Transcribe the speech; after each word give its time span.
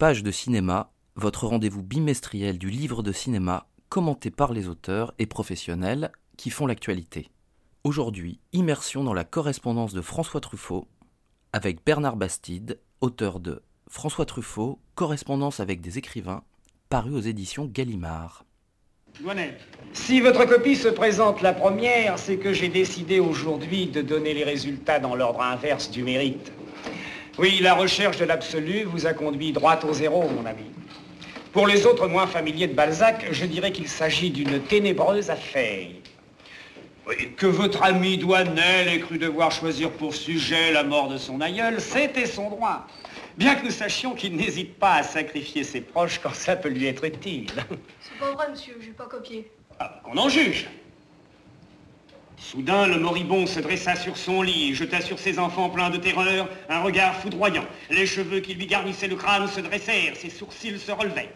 Page 0.00 0.22
de 0.22 0.30
cinéma, 0.30 0.90
votre 1.14 1.46
rendez-vous 1.46 1.82
bimestriel 1.82 2.56
du 2.56 2.70
livre 2.70 3.02
de 3.02 3.12
cinéma 3.12 3.66
commenté 3.90 4.30
par 4.30 4.54
les 4.54 4.66
auteurs 4.66 5.12
et 5.18 5.26
professionnels 5.26 6.10
qui 6.38 6.48
font 6.48 6.64
l'actualité. 6.64 7.28
Aujourd'hui, 7.84 8.40
immersion 8.54 9.04
dans 9.04 9.12
la 9.12 9.24
correspondance 9.24 9.92
de 9.92 10.00
François 10.00 10.40
Truffaut 10.40 10.88
avec 11.52 11.84
Bernard 11.84 12.16
Bastide, 12.16 12.78
auteur 13.02 13.40
de 13.40 13.62
François 13.88 14.24
Truffaut, 14.24 14.78
correspondance 14.94 15.60
avec 15.60 15.82
des 15.82 15.98
écrivains, 15.98 16.44
paru 16.88 17.14
aux 17.14 17.20
éditions 17.20 17.66
Gallimard. 17.66 18.46
Si 19.92 20.22
votre 20.22 20.46
copie 20.46 20.76
se 20.76 20.88
présente 20.88 21.42
la 21.42 21.52
première, 21.52 22.18
c'est 22.18 22.38
que 22.38 22.54
j'ai 22.54 22.70
décidé 22.70 23.20
aujourd'hui 23.20 23.88
de 23.88 24.00
donner 24.00 24.32
les 24.32 24.44
résultats 24.44 24.98
dans 24.98 25.14
l'ordre 25.14 25.42
inverse 25.42 25.90
du 25.90 26.04
mérite. 26.04 26.52
Oui, 27.38 27.60
la 27.62 27.74
recherche 27.74 28.18
de 28.18 28.24
l'absolu 28.24 28.84
vous 28.84 29.06
a 29.06 29.12
conduit 29.12 29.52
droit 29.52 29.78
au 29.84 29.92
zéro, 29.92 30.28
mon 30.28 30.44
ami. 30.46 30.64
Pour 31.52 31.66
les 31.66 31.86
autres 31.86 32.06
moins 32.06 32.26
familiers 32.26 32.68
de 32.68 32.74
Balzac, 32.74 33.26
je 33.32 33.44
dirais 33.46 33.72
qu'il 33.72 33.88
s'agit 33.88 34.30
d'une 34.30 34.60
ténébreuse 34.60 35.30
affaire. 35.30 35.88
Oui, 37.06 37.32
que 37.36 37.46
votre 37.46 37.82
ami 37.82 38.18
Douanel 38.18 38.88
ait 38.88 39.00
cru 39.00 39.18
devoir 39.18 39.50
choisir 39.50 39.90
pour 39.90 40.14
sujet 40.14 40.70
la 40.72 40.84
mort 40.84 41.08
de 41.08 41.16
son 41.16 41.40
aïeul, 41.40 41.80
c'était 41.80 42.26
son 42.26 42.50
droit. 42.50 42.86
Bien 43.36 43.54
que 43.54 43.64
nous 43.64 43.70
sachions 43.70 44.14
qu'il 44.14 44.36
n'hésite 44.36 44.78
pas 44.78 44.94
à 44.96 45.02
sacrifier 45.02 45.64
ses 45.64 45.80
proches 45.80 46.20
quand 46.22 46.34
ça 46.34 46.56
peut 46.56 46.68
lui 46.68 46.86
être 46.86 47.04
utile. 47.04 47.46
C'est 48.00 48.18
pas 48.18 48.32
vrai, 48.32 48.50
monsieur, 48.50 48.76
j'ai 48.80 48.90
pas 48.90 49.06
copié. 49.06 49.50
Ah, 49.78 50.00
Qu'on 50.04 50.16
en 50.18 50.28
juge. 50.28 50.68
Soudain, 52.40 52.86
le 52.86 52.98
moribond 52.98 53.46
se 53.46 53.60
dressa 53.60 53.94
sur 53.94 54.16
son 54.16 54.40
lit, 54.42 54.74
jeta 54.74 55.00
sur 55.00 55.18
ses 55.18 55.38
enfants 55.38 55.68
pleins 55.68 55.90
de 55.90 55.98
terreur 55.98 56.48
un 56.68 56.80
regard 56.80 57.14
foudroyant. 57.16 57.64
Les 57.90 58.06
cheveux 58.06 58.40
qui 58.40 58.54
lui 58.54 58.66
garnissaient 58.66 59.08
le 59.08 59.14
crâne 59.14 59.46
se 59.46 59.60
dressèrent, 59.60 60.16
ses 60.16 60.30
sourcils 60.30 60.78
se 60.78 60.90
relevaient. 60.90 61.28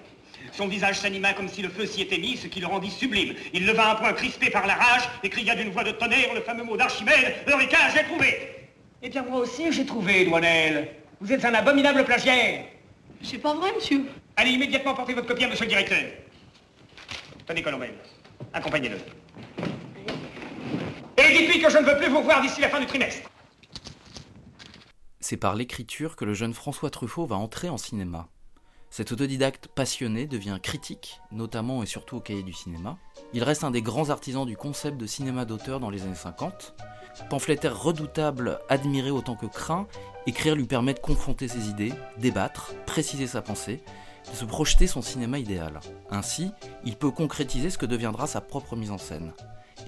Son 0.50 0.66
visage 0.66 0.98
s'anima 0.98 1.34
comme 1.34 1.48
si 1.48 1.62
le 1.62 1.68
feu 1.68 1.84
s'y 1.84 2.02
était 2.02 2.18
mis, 2.18 2.36
ce 2.36 2.46
qui 2.46 2.58
le 2.58 2.66
rendit 2.66 2.90
sublime. 2.90 3.34
Il 3.52 3.66
leva 3.66 3.92
un 3.92 3.94
poing 3.96 4.12
crispé 4.14 4.50
par 4.50 4.66
la 4.66 4.74
rage 4.74 5.02
et 5.22 5.28
cria 5.28 5.54
d'une 5.54 5.70
voix 5.70 5.84
de 5.84 5.92
tonnerre 5.92 6.32
le 6.34 6.40
fameux 6.40 6.64
mot 6.64 6.76
d'Archimède, 6.76 7.34
Eureka, 7.46 7.78
j'ai 7.94 8.04
trouvé 8.04 8.50
Eh 9.02 9.08
bien, 9.10 9.22
moi 9.22 9.40
aussi, 9.40 9.70
j'ai 9.72 9.84
trouvé, 9.84 10.24
Douanel. 10.24 10.88
Vous 11.20 11.30
êtes 11.32 11.44
un 11.44 11.54
abominable 11.54 12.04
plagiaire. 12.04 12.64
C'est 13.22 13.38
pas 13.38 13.54
vrai, 13.54 13.70
monsieur. 13.74 14.06
Allez 14.36 14.50
immédiatement 14.52 14.94
porter 14.94 15.14
votre 15.14 15.28
copie 15.28 15.44
à 15.44 15.48
monsieur 15.48 15.66
le 15.66 15.70
directeur. 15.70 16.02
Tenez, 17.46 17.62
Colomel, 17.62 17.94
accompagnez-le. 18.52 19.23
Et 21.24 21.38
dites-lui 21.38 21.60
que 21.60 21.70
je 21.70 21.78
ne 21.78 21.84
veux 21.84 21.96
plus 21.96 22.08
vous 22.08 22.22
voir 22.22 22.42
d'ici 22.42 22.60
la 22.60 22.68
fin 22.68 22.80
du 22.80 22.86
trimestre. 22.86 23.30
C'est 25.20 25.38
par 25.38 25.54
l'écriture 25.54 26.16
que 26.16 26.26
le 26.26 26.34
jeune 26.34 26.52
François 26.52 26.90
Truffaut 26.90 27.24
va 27.24 27.36
entrer 27.36 27.70
en 27.70 27.78
cinéma. 27.78 28.28
Cet 28.90 29.10
autodidacte 29.10 29.68
passionné 29.68 30.26
devient 30.26 30.58
critique, 30.62 31.20
notamment 31.32 31.82
et 31.82 31.86
surtout 31.86 32.18
au 32.18 32.20
cahier 32.20 32.42
du 32.42 32.52
cinéma. 32.52 32.98
Il 33.32 33.42
reste 33.42 33.64
un 33.64 33.70
des 33.70 33.80
grands 33.80 34.10
artisans 34.10 34.44
du 34.44 34.56
concept 34.56 34.98
de 34.98 35.06
cinéma 35.06 35.46
d'auteur 35.46 35.80
dans 35.80 35.88
les 35.90 36.02
années 36.02 36.14
50. 36.14 36.74
Pamphlétaire 37.30 37.80
redoutable, 37.80 38.60
admiré 38.68 39.10
autant 39.10 39.34
que 39.34 39.46
craint, 39.46 39.86
écrire 40.26 40.54
lui 40.54 40.66
permet 40.66 40.94
de 40.94 40.98
confronter 40.98 41.48
ses 41.48 41.70
idées, 41.70 41.94
débattre, 42.18 42.74
préciser 42.84 43.26
sa 43.26 43.40
pensée, 43.40 43.82
de 44.30 44.36
se 44.36 44.44
projeter 44.44 44.86
son 44.86 45.00
cinéma 45.00 45.38
idéal. 45.38 45.80
Ainsi, 46.10 46.50
il 46.84 46.96
peut 46.96 47.10
concrétiser 47.10 47.70
ce 47.70 47.78
que 47.78 47.86
deviendra 47.86 48.26
sa 48.26 48.40
propre 48.40 48.76
mise 48.76 48.90
en 48.90 48.98
scène. 48.98 49.32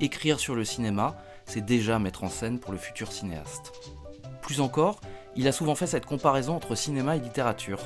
Écrire 0.00 0.40
sur 0.40 0.54
le 0.54 0.64
cinéma, 0.64 1.16
c'est 1.46 1.64
déjà 1.64 1.98
mettre 1.98 2.24
en 2.24 2.28
scène 2.28 2.58
pour 2.58 2.72
le 2.72 2.78
futur 2.78 3.12
cinéaste. 3.12 3.72
Plus 4.42 4.60
encore, 4.60 5.00
il 5.36 5.48
a 5.48 5.52
souvent 5.52 5.74
fait 5.74 5.86
cette 5.86 6.06
comparaison 6.06 6.54
entre 6.54 6.74
cinéma 6.74 7.16
et 7.16 7.20
littérature. 7.20 7.80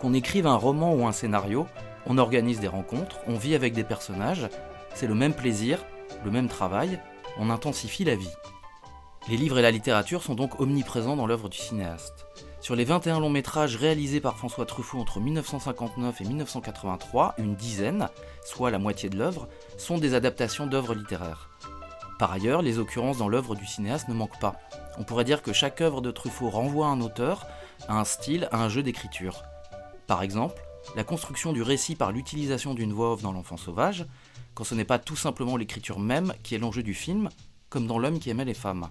Qu'on 0.00 0.14
écrive 0.14 0.46
un 0.46 0.56
roman 0.56 0.94
ou 0.94 1.06
un 1.06 1.12
scénario, 1.12 1.66
on 2.06 2.18
organise 2.18 2.60
des 2.60 2.68
rencontres, 2.68 3.20
on 3.26 3.34
vit 3.34 3.54
avec 3.54 3.72
des 3.74 3.84
personnages, 3.84 4.48
c'est 4.94 5.06
le 5.06 5.14
même 5.14 5.34
plaisir, 5.34 5.84
le 6.24 6.30
même 6.30 6.48
travail, 6.48 7.00
on 7.38 7.50
intensifie 7.50 8.04
la 8.04 8.16
vie. 8.16 8.32
Les 9.28 9.36
livres 9.36 9.58
et 9.58 9.62
la 9.62 9.70
littérature 9.70 10.22
sont 10.22 10.34
donc 10.34 10.60
omniprésents 10.60 11.16
dans 11.16 11.26
l'œuvre 11.26 11.48
du 11.48 11.58
cinéaste. 11.58 12.26
Sur 12.60 12.76
les 12.76 12.84
21 12.84 13.20
longs 13.20 13.30
métrages 13.30 13.76
réalisés 13.76 14.20
par 14.20 14.36
François 14.36 14.66
Truffaut 14.66 14.98
entre 14.98 15.18
1959 15.18 16.20
et 16.20 16.24
1983, 16.24 17.34
une 17.38 17.54
dizaine, 17.54 18.10
soit 18.44 18.70
la 18.70 18.78
moitié 18.78 19.08
de 19.08 19.16
l'œuvre, 19.16 19.48
sont 19.78 19.96
des 19.96 20.12
adaptations 20.12 20.66
d'œuvres 20.66 20.94
littéraires. 20.94 21.48
Par 22.18 22.30
ailleurs, 22.30 22.60
les 22.60 22.78
occurrences 22.78 23.16
dans 23.16 23.30
l'œuvre 23.30 23.54
du 23.54 23.64
cinéaste 23.64 24.08
ne 24.08 24.14
manquent 24.14 24.38
pas. 24.40 24.56
On 24.98 25.04
pourrait 25.04 25.24
dire 25.24 25.42
que 25.42 25.54
chaque 25.54 25.80
œuvre 25.80 26.02
de 26.02 26.10
Truffaut 26.10 26.50
renvoie 26.50 26.86
à 26.86 26.90
un 26.90 27.00
auteur, 27.00 27.46
à 27.88 27.98
un 27.98 28.04
style, 28.04 28.46
à 28.52 28.62
un 28.62 28.68
jeu 28.68 28.82
d'écriture. 28.82 29.42
Par 30.06 30.22
exemple, 30.22 30.60
la 30.96 31.04
construction 31.04 31.54
du 31.54 31.62
récit 31.62 31.96
par 31.96 32.12
l'utilisation 32.12 32.74
d'une 32.74 32.92
voix 32.92 33.14
off 33.14 33.22
dans 33.22 33.32
L'Enfant 33.32 33.56
sauvage, 33.56 34.04
quand 34.54 34.64
ce 34.64 34.74
n'est 34.74 34.84
pas 34.84 34.98
tout 34.98 35.16
simplement 35.16 35.56
l'écriture 35.56 35.98
même 35.98 36.34
qui 36.42 36.54
est 36.54 36.58
l'enjeu 36.58 36.82
du 36.82 36.92
film, 36.92 37.30
comme 37.70 37.86
dans 37.86 37.98
L'homme 37.98 38.18
qui 38.18 38.28
aimait 38.28 38.44
les 38.44 38.52
femmes. 38.52 38.90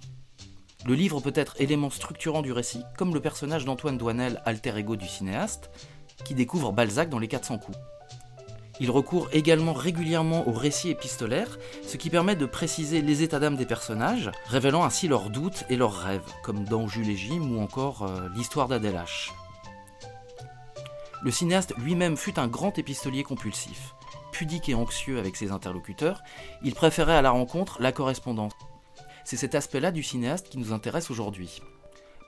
Le 0.86 0.94
livre 0.94 1.20
peut 1.20 1.34
être 1.36 1.60
élément 1.60 1.90
structurant 1.90 2.42
du 2.42 2.52
récit, 2.52 2.84
comme 2.98 3.14
le 3.14 3.20
personnage 3.20 3.66
d'Antoine 3.66 3.98
Douanel, 3.98 4.42
alter 4.46 4.78
ego 4.78 4.96
du 4.96 5.08
cinéaste, 5.08 5.70
qui 6.24 6.34
découvre 6.34 6.72
Balzac 6.72 7.10
dans 7.10 7.20
Les 7.20 7.28
400 7.28 7.58
coups. 7.58 7.78
Il 8.82 8.90
recourt 8.92 9.28
également 9.34 9.74
régulièrement 9.74 10.48
au 10.48 10.54
récit 10.54 10.90
épistolaire, 10.90 11.60
ce 11.86 11.98
qui 11.98 12.10
permet 12.10 12.38
de 12.38 12.46
préciser 12.46 13.02
les 13.02 13.24
états 13.24 13.40
d'âme 13.40 13.58
des 13.58 13.66
personnages, 13.66 14.32
révélant 14.46 14.86
ainsi 14.86 15.10
leurs 15.10 15.30
doutes 15.30 15.66
et 15.70 15.76
leurs 15.76 15.96
rêves, 15.96 16.34
comme 16.44 16.64
dans 16.64 16.88
Jules 16.88 17.10
et 17.10 17.18
Jim 17.18 17.42
ou 17.42 17.60
encore 17.60 18.04
euh, 18.04 18.30
l'histoire 18.36 18.70
d'Adèle. 18.70 19.04
Le 21.22 21.32
cinéaste 21.32 21.74
lui-même 21.78 22.16
fut 22.16 22.40
un 22.40 22.48
grand 22.48 22.80
épistolier 22.80 23.24
compulsif. 23.24 23.96
Pudique 24.32 24.70
et 24.70 24.76
anxieux 24.76 25.20
avec 25.20 25.36
ses 25.36 25.52
interlocuteurs, 25.52 26.24
il 26.64 26.74
préférait 26.74 27.18
à 27.18 27.22
la 27.22 27.32
rencontre 27.32 27.82
la 27.82 27.92
correspondance. 27.92 28.54
C'est 29.30 29.38
cet 29.38 29.54
aspect-là 29.54 29.92
du 29.92 30.02
cinéaste 30.02 30.50
qui 30.50 30.58
nous 30.58 30.74
intéresse 30.74 31.12
aujourd'hui. 31.12 31.62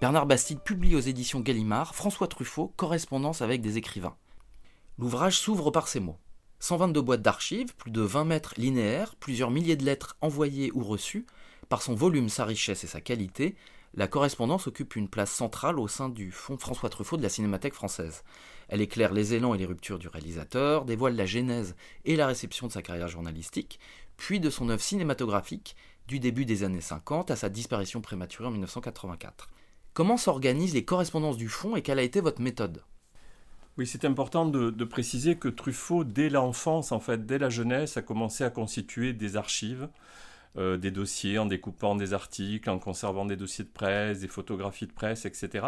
Bernard 0.01 0.27
Bastide 0.27 0.59
publie 0.59 0.95
aux 0.95 0.99
éditions 0.99 1.39
Gallimard 1.39 1.95
François 1.95 2.27
Truffaut, 2.27 2.75
correspondance 2.77 3.41
avec 3.41 3.61
des 3.61 3.79
écrivains. 3.79 4.15
L'ouvrage 4.99 5.39
s'ouvre 5.39 5.71
par 5.71 5.87
ces 5.87 5.99
mots. 5.99 6.19
122 6.59 7.01
boîtes 7.01 7.23
d'archives, 7.23 7.75
plus 7.75 7.89
de 7.89 8.01
20 8.01 8.25
mètres 8.25 8.53
linéaires, 8.57 9.15
plusieurs 9.15 9.49
milliers 9.49 9.77
de 9.77 9.83
lettres 9.83 10.15
envoyées 10.21 10.69
ou 10.75 10.83
reçues, 10.83 11.25
par 11.69 11.81
son 11.81 11.95
volume, 11.95 12.29
sa 12.29 12.45
richesse 12.45 12.83
et 12.83 12.87
sa 12.87 13.01
qualité, 13.01 13.55
la 13.95 14.07
correspondance 14.07 14.67
occupe 14.67 14.95
une 14.95 15.09
place 15.09 15.31
centrale 15.31 15.79
au 15.79 15.87
sein 15.87 16.07
du 16.07 16.31
fonds 16.31 16.59
François 16.59 16.89
Truffaut 16.89 17.17
de 17.17 17.23
la 17.23 17.29
Cinémathèque 17.29 17.73
française. 17.73 18.23
Elle 18.69 18.79
éclaire 18.79 19.11
les 19.11 19.33
élans 19.33 19.55
et 19.55 19.57
les 19.57 19.65
ruptures 19.65 19.97
du 19.97 20.07
réalisateur, 20.07 20.85
dévoile 20.85 21.15
la 21.15 21.25
genèse 21.25 21.75
et 22.05 22.15
la 22.15 22.27
réception 22.27 22.67
de 22.67 22.71
sa 22.71 22.83
carrière 22.83 23.07
journalistique, 23.07 23.79
puis 24.17 24.39
de 24.39 24.51
son 24.51 24.69
œuvre 24.69 24.83
cinématographique 24.83 25.75
du 26.07 26.19
début 26.19 26.45
des 26.45 26.63
années 26.63 26.81
50 26.81 27.31
à 27.31 27.35
sa 27.35 27.49
disparition 27.49 28.01
prématurée 28.01 28.47
en 28.47 28.51
1984. 28.51 29.49
Comment 29.93 30.17
s'organisent 30.17 30.73
les 30.73 30.85
correspondances 30.85 31.37
du 31.37 31.49
fonds 31.49 31.75
et 31.75 31.81
quelle 31.81 31.99
a 31.99 32.03
été 32.03 32.21
votre 32.21 32.41
méthode? 32.41 32.83
Oui, 33.77 33.87
c'est 33.87 34.05
important 34.05 34.45
de, 34.45 34.83
préciser 34.83 35.37
que 35.37 35.47
Truffaut, 35.47 36.03
dès 36.03 36.29
l'enfance, 36.29 36.91
en 36.91 36.99
fait, 36.99 37.25
dès 37.25 37.37
la 37.37 37.49
jeunesse, 37.49 37.95
a 37.97 38.01
commencé 38.01 38.43
à 38.43 38.49
constituer 38.49 39.13
des 39.13 39.37
archives, 39.37 39.87
euh, 40.57 40.77
des 40.77 40.91
dossiers 40.91 41.39
en 41.39 41.45
découpant 41.45 41.95
des 41.95 42.13
articles, 42.13 42.69
en 42.69 42.79
conservant 42.79 43.25
des 43.25 43.37
dossiers 43.37 43.63
de 43.63 43.69
presse, 43.69 44.19
des 44.19 44.27
photographies 44.27 44.87
de 44.87 44.91
presse, 44.91 45.25
etc. 45.25 45.65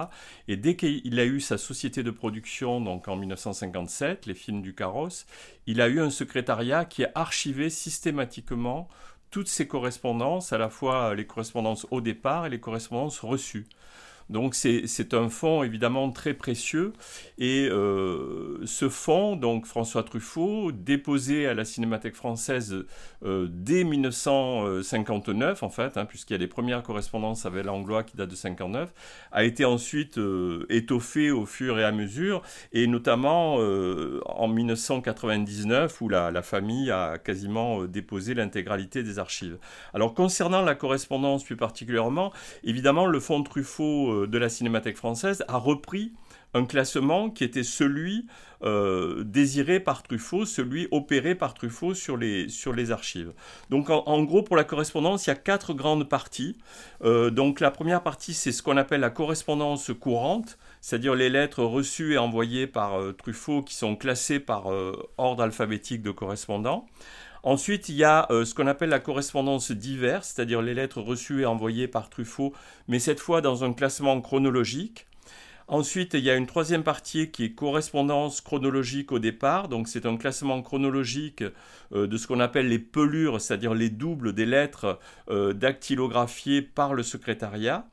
Et 0.49 0.57
dès 0.57 0.75
qu'il 0.75 1.17
a 1.17 1.25
eu 1.25 1.39
sa 1.39 1.57
société 1.57 2.03
de 2.03 2.11
production, 2.11 2.81
donc 2.81 3.07
en 3.07 3.15
1957, 3.15 4.25
les 4.25 4.35
films 4.35 4.61
du 4.61 4.75
Carrosse, 4.75 5.25
il 5.65 5.79
a 5.79 5.87
eu 5.87 6.01
un 6.01 6.09
secrétariat 6.09 6.83
qui 6.83 7.05
a 7.05 7.11
archivé 7.15 7.69
systématiquement 7.69 8.89
toutes 9.33 9.47
ces 9.47 9.67
correspondances, 9.67 10.53
à 10.53 10.59
la 10.59 10.69
fois 10.69 11.15
les 11.15 11.25
correspondances 11.25 11.87
au 11.89 12.01
départ 12.01 12.45
et 12.45 12.51
les 12.51 12.59
correspondances 12.59 13.19
reçues. 13.19 13.65
Donc 14.29 14.55
c'est 14.55 15.13
un 15.13 15.29
fonds 15.29 15.63
évidemment 15.63 16.11
très 16.11 16.33
précieux. 16.33 16.93
Et 17.37 17.67
euh, 17.69 18.59
ce 18.65 18.89
fonds, 18.89 19.35
donc 19.35 19.65
François 19.65 20.03
Truffaut, 20.03 20.71
déposé 20.71 21.47
à 21.47 21.53
la 21.53 21.65
Cinémathèque 21.65 22.15
française 22.15 22.85
euh, 23.25 23.47
dès 23.49 23.83
1959 23.83 25.63
en 25.63 25.69
fait, 25.69 25.97
hein, 25.97 26.05
puisqu'il 26.05 26.33
y 26.33 26.35
a 26.35 26.39
les 26.39 26.47
premières 26.47 26.83
correspondances 26.83 27.45
avec 27.45 27.65
l'anglois 27.65 28.03
qui 28.03 28.17
datent 28.17 28.29
de 28.29 28.35
59, 28.35 28.93
a 29.31 29.43
été 29.43 29.65
ensuite 29.65 30.17
euh, 30.17 30.65
étoffé 30.69 31.31
au 31.31 31.45
fur 31.45 31.79
et 31.79 31.83
à 31.83 31.91
mesure, 31.91 32.41
et 32.71 32.87
notamment 32.87 33.55
en 33.55 34.47
1999 34.47 36.01
où 36.01 36.09
la, 36.09 36.31
la 36.31 36.41
famille 36.41 36.91
a 36.91 37.17
quasiment 37.17 37.83
déposé 37.85 38.33
l'intégralité 38.33 39.03
des 39.03 39.19
archives. 39.19 39.57
Alors 39.93 40.13
concernant 40.13 40.61
la 40.61 40.75
correspondance 40.75 41.43
plus 41.43 41.55
particulièrement, 41.55 42.31
évidemment 42.63 43.05
le 43.05 43.19
fonds 43.19 43.43
Truffaut 43.43 44.12
de 44.27 44.37
la 44.37 44.49
Cinémathèque 44.49 44.97
française 44.97 45.43
a 45.47 45.57
repris 45.57 46.13
un 46.53 46.65
classement 46.65 47.29
qui 47.29 47.43
était 47.43 47.63
celui 47.63 48.27
euh, 48.63 49.23
désiré 49.23 49.79
par 49.79 50.03
Truffaut, 50.03 50.45
celui 50.45 50.87
opéré 50.91 51.35
par 51.35 51.53
Truffaut 51.53 51.93
sur 51.93 52.15
les, 52.15 52.47
sur 52.47 52.73
les 52.73 52.91
archives. 52.91 53.33
Donc 53.69 53.89
en, 53.89 54.23
gros, 54.23 54.43
pour 54.43 54.55
la 54.55 54.63
correspondance, 54.63 55.25
il 55.25 55.31
y 55.31 55.33
a 55.33 55.35
quatre 55.35 55.73
grandes 55.73 56.07
parties. 56.07 56.57
Euh, 57.03 57.29
donc 57.29 57.59
la 57.59 57.71
première 57.71 58.03
partie, 58.03 58.33
c'est 58.33 58.51
ce 58.51 58.61
qu'on 58.61 58.77
appelle 58.77 59.01
la 59.01 59.09
correspondance 59.09 59.91
courante, 59.99 60.57
c'est-à-dire 60.79 61.15
les 61.15 61.29
lettres 61.29 61.63
reçues 61.63 62.13
et 62.13 62.17
envoyées 62.17 62.67
par 62.67 62.99
euh, 62.99 63.13
Truffaut 63.13 63.63
qui 63.63 63.75
sont 63.75 63.95
classées 63.95 64.39
par 64.39 64.67
ordre 65.17 65.43
alphabétique 65.43 66.01
de 66.01 66.11
correspondants. 66.11 66.85
Ensuite, 67.43 67.89
il 67.89 67.95
y 67.95 68.05
a 68.05 68.27
ce 68.29 68.55
qu'on 68.55 68.67
appelle 68.67 68.89
la 68.89 68.99
correspondance 68.99 69.71
diverse, 69.71 70.31
c'est-à-dire 70.33 70.61
les 70.61 70.73
lettres 70.73 71.01
reçues 71.01 71.41
et 71.41 71.45
envoyées 71.45 71.89
par 71.89 72.09
Truffaut, 72.09 72.53
mais 72.87 72.99
cette 72.99 73.19
fois 73.19 73.41
dans 73.41 73.65
un 73.65 73.73
classement 73.73 74.21
chronologique. 74.21 75.07
Ensuite, 75.67 76.13
il 76.13 76.19
y 76.19 76.29
a 76.29 76.35
une 76.35 76.45
troisième 76.45 76.83
partie 76.83 77.31
qui 77.31 77.45
est 77.45 77.51
correspondance 77.51 78.41
chronologique 78.41 79.11
au 79.11 79.19
départ. 79.19 79.69
Donc, 79.69 79.87
c'est 79.87 80.05
un 80.05 80.17
classement 80.17 80.61
chronologique 80.61 81.43
euh, 81.93 82.05
de 82.05 82.17
ce 82.17 82.27
qu'on 82.27 82.41
appelle 82.41 82.67
les 82.67 82.79
pelures, 82.79 83.39
c'est-à-dire 83.39 83.73
les 83.73 83.89
doubles 83.89 84.33
des 84.33 84.45
lettres 84.45 84.99
euh, 85.29 85.53
dactylographiées 85.53 86.61
par 86.61 86.93
le 86.93 87.01
secrétariat. 87.01 87.87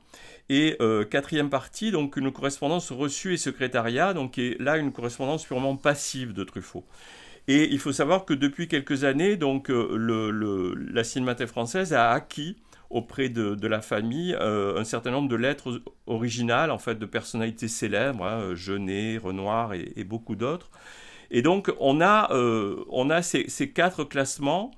Et 0.49 0.77
euh, 0.81 1.05
quatrième 1.05 1.49
partie, 1.49 1.93
donc 1.93 2.17
une 2.17 2.33
correspondance 2.33 2.91
reçue 2.91 3.35
et 3.35 3.37
secrétariat, 3.37 4.15
donc 4.15 4.33
qui 4.33 4.49
est 4.49 4.61
là 4.61 4.77
une 4.77 4.91
correspondance 4.91 5.45
purement 5.45 5.77
passive 5.77 6.33
de 6.33 6.43
Truffaut. 6.43 6.85
Et 7.49 7.73
il 7.73 7.79
faut 7.79 7.93
savoir 7.93 8.25
que 8.25 8.35
depuis 8.35 8.69
quelques 8.69 9.05
années, 9.05 9.37
donc 9.37 9.71
la 9.71 11.05
Cinémathèque 11.05 11.49
française 11.49 11.93
a 11.93 12.11
acquis 12.11 12.57
auprès 12.91 13.29
de, 13.29 13.67
la 13.67 13.81
famille 13.81 14.37
euh, 14.41 14.79
un 14.79 14.85
certain 14.85 15.13
nombre 15.13 15.29
de 15.29 15.37
lettres 15.37 15.81
originales, 16.07 16.71
en 16.73 16.79
fait, 16.79 16.97
de 16.97 17.07
personnalités 17.07 17.69
célèbres, 17.69 18.25
hein, 18.25 18.55
Genet, 18.55 19.19
Renoir 19.19 19.75
et, 19.75 20.05
beaucoup 20.05 20.35
d'autres. 20.35 20.71
Et 21.31 21.43
donc, 21.43 21.73
on 21.79 22.01
a, 22.01 22.33
euh, 22.33 23.23
ces, 23.23 23.71
quatre 23.71 24.03
classements, 24.03 24.73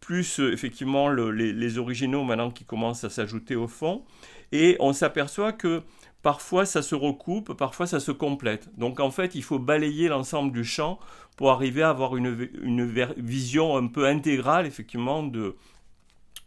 plus 0.00 0.40
euh, 0.40 0.52
effectivement 0.52 1.10
les, 1.10 1.78
originaux 1.78 2.24
maintenant 2.24 2.50
qui 2.50 2.64
commencent 2.64 3.04
à 3.04 3.10
s'ajouter 3.10 3.54
au 3.54 3.68
fond. 3.68 4.02
Et 4.50 4.76
on 4.80 4.94
s'aperçoit 4.94 5.52
que 5.52 5.82
parfois 6.22 6.64
ça 6.64 6.80
se 6.80 6.94
recoupe, 6.94 7.52
parfois 7.52 7.86
ça 7.86 8.00
se 8.00 8.12
complète. 8.12 8.70
Donc 8.78 8.98
en 8.98 9.10
fait, 9.10 9.34
il 9.34 9.42
faut 9.42 9.58
balayer 9.58 10.08
l'ensemble 10.08 10.52
du 10.52 10.64
champ 10.64 10.98
pour 11.38 11.52
arriver 11.52 11.84
à 11.84 11.90
avoir 11.90 12.16
une, 12.16 12.50
une 12.62 12.84
vision 13.16 13.76
un 13.76 13.86
peu 13.86 14.06
intégrale, 14.06 14.66
effectivement, 14.66 15.22
de, 15.22 15.56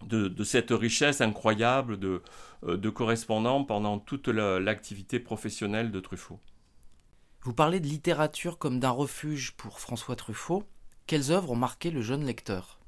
de, 0.03 0.43
cette 0.43 0.71
richesse 0.71 1.21
incroyable 1.21 1.97
de, 1.97 2.21
euh, 2.65 2.75
de 2.75 2.89
correspondants 2.89 3.63
pendant 3.63 3.99
toute 3.99 4.27
l'activité 4.27 5.21
professionnelle 5.21 5.91
de 5.91 5.99
Truffaut. 6.01 6.41
Vous 7.43 7.53
parlez 7.53 7.79
de 7.79 7.87
littérature 7.87 8.57
comme 8.57 8.81
d'un 8.81 8.89
refuge 8.89 9.53
pour 9.53 9.79
François 9.79 10.17
Truffaut. 10.17 10.63
Quelles 11.07 11.31
œuvres 11.31 11.51
ont 11.51 11.55
marqué 11.55 11.89
le 11.89 12.01
jeune 12.01 12.25
lecteur? 12.25 12.81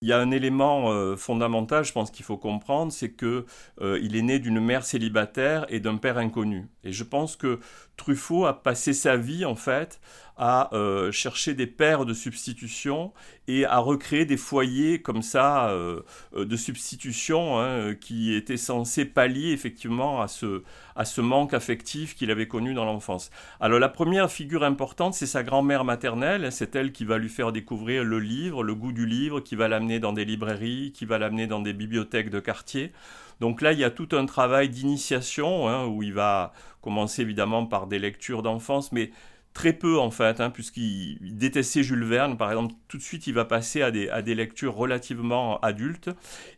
Il 0.00 0.08
y 0.08 0.12
a 0.12 0.20
un 0.20 0.30
élément 0.30 0.92
euh, 0.92 1.16
fondamental, 1.16 1.84
je 1.84 1.92
pense 1.92 2.12
qu'il 2.12 2.24
faut 2.24 2.36
comprendre, 2.36 2.92
c'est 2.92 3.10
que 3.10 3.46
euh, 3.80 3.98
il 4.00 4.14
est 4.14 4.22
né 4.22 4.38
d'une 4.38 4.60
mère 4.60 4.84
célibataire 4.84 5.66
et 5.70 5.80
d'un 5.80 5.96
père 5.96 6.18
inconnu. 6.18 6.68
Et 6.84 6.92
je 6.92 7.02
pense 7.02 7.34
que 7.34 7.58
Truffaut 7.98 8.46
a 8.46 8.62
passé 8.62 8.94
sa 8.94 9.18
vie 9.18 9.44
en 9.44 9.56
fait 9.56 10.00
à 10.38 10.72
euh, 10.72 11.10
chercher 11.10 11.52
des 11.52 11.66
pères 11.66 12.06
de 12.06 12.14
substitution 12.14 13.12
et 13.48 13.64
à 13.66 13.78
recréer 13.78 14.24
des 14.24 14.36
foyers 14.36 15.02
comme 15.02 15.20
ça 15.20 15.68
euh, 15.70 16.02
euh, 16.36 16.44
de 16.44 16.56
substitution 16.56 17.58
hein, 17.58 17.94
qui 17.96 18.32
étaient 18.34 18.56
censés 18.56 19.04
pallier 19.04 19.50
effectivement 19.50 20.22
à 20.22 20.28
ce, 20.28 20.62
à 20.94 21.04
ce 21.04 21.20
manque 21.20 21.54
affectif 21.54 22.14
qu'il 22.14 22.30
avait 22.30 22.46
connu 22.46 22.72
dans 22.72 22.84
l'enfance. 22.84 23.30
Alors 23.58 23.80
la 23.80 23.88
première 23.88 24.30
figure 24.30 24.62
importante, 24.62 25.14
c'est 25.14 25.26
sa 25.26 25.42
grand-mère 25.42 25.84
maternelle, 25.84 26.52
c'est 26.52 26.76
elle 26.76 26.92
qui 26.92 27.04
va 27.04 27.18
lui 27.18 27.28
faire 27.28 27.50
découvrir 27.50 28.04
le 28.04 28.20
livre, 28.20 28.62
le 28.62 28.76
goût 28.76 28.92
du 28.92 29.06
livre, 29.06 29.40
qui 29.40 29.56
va 29.56 29.66
l'amener 29.66 29.98
dans 29.98 30.12
des 30.12 30.24
librairies, 30.24 30.92
qui 30.92 31.04
va 31.04 31.18
l'amener 31.18 31.48
dans 31.48 31.60
des 31.60 31.72
bibliothèques 31.72 32.30
de 32.30 32.38
quartier. 32.38 32.92
Donc 33.40 33.62
là, 33.62 33.72
il 33.72 33.78
y 33.78 33.84
a 33.84 33.90
tout 33.90 34.08
un 34.12 34.26
travail 34.26 34.68
d'initiation 34.68 35.68
hein, 35.68 35.86
où 35.86 36.02
il 36.02 36.12
va 36.12 36.52
commencer 36.80 37.22
évidemment 37.22 37.66
par 37.66 37.86
des 37.86 37.98
lectures 37.98 38.42
d'enfance, 38.42 38.92
mais 38.92 39.10
très 39.58 39.72
peu 39.72 39.98
en 39.98 40.12
fait, 40.12 40.40
hein, 40.40 40.50
puisqu'il 40.50 41.18
détestait 41.36 41.82
Jules 41.82 42.04
Verne, 42.04 42.36
par 42.36 42.48
exemple, 42.48 42.74
tout 42.86 42.96
de 42.96 43.02
suite 43.02 43.26
il 43.26 43.34
va 43.34 43.44
passer 43.44 43.82
à 43.82 43.90
des, 43.90 44.34
lectures 44.36 44.72
relativement 44.72 45.58
adultes. 45.62 46.10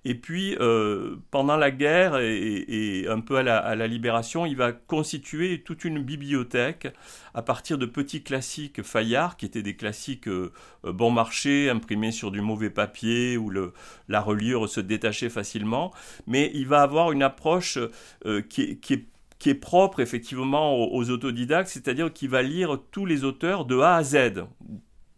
Et 0.04 0.14
puis 0.14 0.54
euh, 0.60 1.16
pendant 1.30 1.56
la 1.56 1.70
guerre 1.70 2.18
et, 2.18 3.06
un 3.08 3.20
peu 3.20 3.38
à 3.38 3.42
la, 3.42 3.86
libération, 3.86 4.44
il 4.44 4.54
va 4.54 4.72
constituer 4.72 5.62
toute 5.62 5.86
une 5.86 6.02
bibliothèque 6.02 6.88
à 7.32 7.40
partir 7.40 7.78
de 7.78 7.86
petits 7.86 8.22
classiques 8.22 8.82
Fayard, 8.82 9.38
qui 9.38 9.46
étaient 9.46 9.62
des 9.62 9.76
classiques 9.76 10.28
euh, 10.28 10.52
bon 10.84 11.10
marché, 11.10 11.70
imprimés 11.70 12.12
sur 12.12 12.30
du 12.30 12.42
mauvais 12.42 12.68
papier, 12.68 13.38
où 13.38 13.50
la 14.08 14.20
reliure 14.20 14.68
se 14.68 14.80
détachait 14.80 15.30
facilement. 15.30 15.90
Mais 16.26 16.50
il 16.52 16.66
va 16.66 16.82
avoir 16.82 17.12
une 17.12 17.22
approche 17.22 17.78
euh, 18.26 18.42
qui 18.42 18.78
est 18.90 19.06
qui 19.40 19.48
est 19.48 19.54
propre 19.54 20.00
effectivement 20.00 20.76
aux, 20.76 21.10
autodidactes, 21.10 21.70
c'est-à-dire 21.70 22.12
qu'il 22.12 22.28
va 22.28 22.42
lire 22.42 22.78
tous 22.92 23.06
les 23.06 23.24
auteurs 23.24 23.64
de 23.64 23.78
A 23.80 23.96
à 23.96 24.02
Z, 24.04 24.44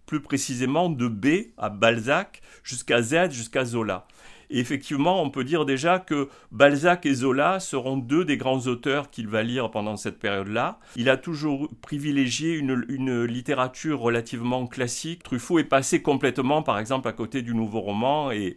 plus 0.06 0.22
précisément 0.22 0.88
de 0.88 1.08
B 1.08 1.26
à 1.58 1.68
Balzac 1.68 2.40
jusqu'à 2.62 3.02
Z 3.02 3.32
jusqu'à 3.32 3.64
Zola. 3.64 4.06
Et 4.52 4.58
effectivement, 4.58 5.22
on 5.22 5.30
peut 5.30 5.44
dire 5.44 5.64
déjà 5.64 5.98
que 5.98 6.28
Balzac 6.50 7.06
et 7.06 7.14
Zola 7.14 7.58
seront 7.58 7.96
deux 7.96 8.26
des 8.26 8.36
grands 8.36 8.66
auteurs 8.66 9.08
qu'il 9.10 9.26
va 9.26 9.42
lire 9.42 9.70
pendant 9.70 9.96
cette 9.96 10.18
période-là. 10.18 10.78
Il 10.94 11.08
a 11.08 11.16
toujours 11.16 11.70
privilégié 11.80 12.52
une, 12.52 13.24
littérature 13.24 13.98
relativement 13.98 14.66
classique. 14.66 15.22
Truffaut 15.22 15.58
est 15.58 15.64
passé 15.64 16.02
complètement, 16.02 16.62
par 16.62 16.78
exemple, 16.78 17.08
à 17.08 17.12
côté 17.12 17.40
du 17.40 17.54
nouveau 17.54 17.80
roman 17.80 18.30
et, 18.30 18.56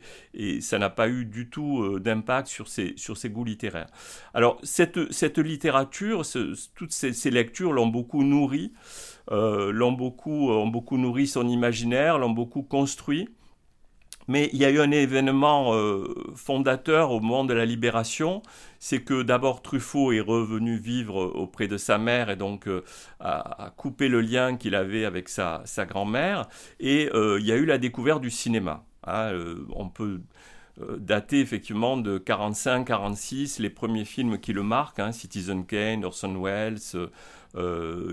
ça 0.59 0.79
n'a 0.79 0.89
pas 0.89 1.07
eu 1.07 1.23
du 1.23 1.49
tout 1.49 1.81
euh, 1.81 1.99
d'impact 1.99 2.47
sur 2.47 2.67
ses, 2.67 2.95
goûts 3.29 3.45
littéraires. 3.45 3.87
Alors, 4.33 4.59
cette, 4.63 4.97
littérature, 5.37 6.23
toutes 6.75 6.91
ces, 6.91 7.31
lectures 7.31 7.71
l'ont 7.71 7.87
beaucoup 7.87 8.23
nourri. 8.23 8.73
Euh, 9.31 9.71
l'ont 9.71 9.97
ont 9.97 10.67
beaucoup 10.67 10.97
nourri 10.97 11.25
son 11.25 11.47
imaginaire, 11.47 12.17
l'ont 12.19 12.31
beaucoup 12.31 12.63
construit. 12.63 13.29
Mais 14.27 14.49
il 14.53 14.59
y 14.59 14.65
a 14.65 14.71
eu 14.71 14.79
un 14.79 14.91
événement 14.91 15.73
euh, 15.73 16.13
fondateur 16.35 17.11
au 17.11 17.19
moment 17.19 17.45
de 17.45 17.53
la 17.53 17.65
libération, 17.65 18.41
c'est 18.79 19.01
que 19.01 19.21
d'abord 19.21 19.61
Truffaut 19.61 20.11
est 20.11 20.19
revenu 20.19 20.77
vivre 20.77 21.15
auprès 21.15 21.67
de 21.67 21.77
sa 21.77 21.97
mère 21.97 22.29
et 22.29 22.35
donc 22.35 22.67
euh, 22.67 22.83
a, 23.19 23.71
coupé 23.77 24.07
le 24.07 24.21
lien 24.21 24.57
qu'il 24.57 24.75
avait 24.75 25.05
avec 25.05 25.29
sa, 25.29 25.63
grand-mère, 25.87 26.47
et 26.79 27.09
euh, 27.13 27.39
il 27.39 27.45
y 27.45 27.51
a 27.51 27.55
eu 27.55 27.65
la 27.65 27.77
découverte 27.77 28.21
du 28.21 28.31
cinéma. 28.31 28.83
Hein, 29.07 29.33
on 29.75 29.89
peut 29.89 30.21
dater 30.97 31.39
effectivement 31.39 31.95
de 31.95 32.17
45-46 32.17 33.61
les 33.61 33.69
premiers 33.69 34.03
films 34.03 34.39
qui 34.39 34.51
le 34.51 34.63
marquent, 34.63 34.99
hein, 34.99 35.11
Citizen 35.11 35.65
Kane, 35.65 36.03
Orson 36.03 36.41
Welles, 36.41 36.79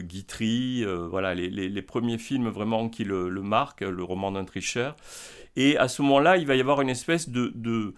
Guitry, 0.03 0.85
voilà 0.85 1.35
les, 1.35 1.83
premiers 1.83 2.19
films 2.19 2.51
vraiment 2.51 2.91
qui 2.91 3.05
le, 3.05 3.31
le 3.31 3.43
marquent, 3.43 3.81
le 3.81 4.05
roman 4.05 4.33
d'un 4.33 4.45
tricheur. 4.45 4.97
Et 5.57 5.77
à 5.77 5.89
ce 5.89 6.03
moment-là, 6.03 6.37
il 6.37 6.47
va 6.47 6.55
y 6.55 6.61
avoir 6.61 6.81
une 6.81 6.89
espèce 6.89 7.29
de, 7.29 7.95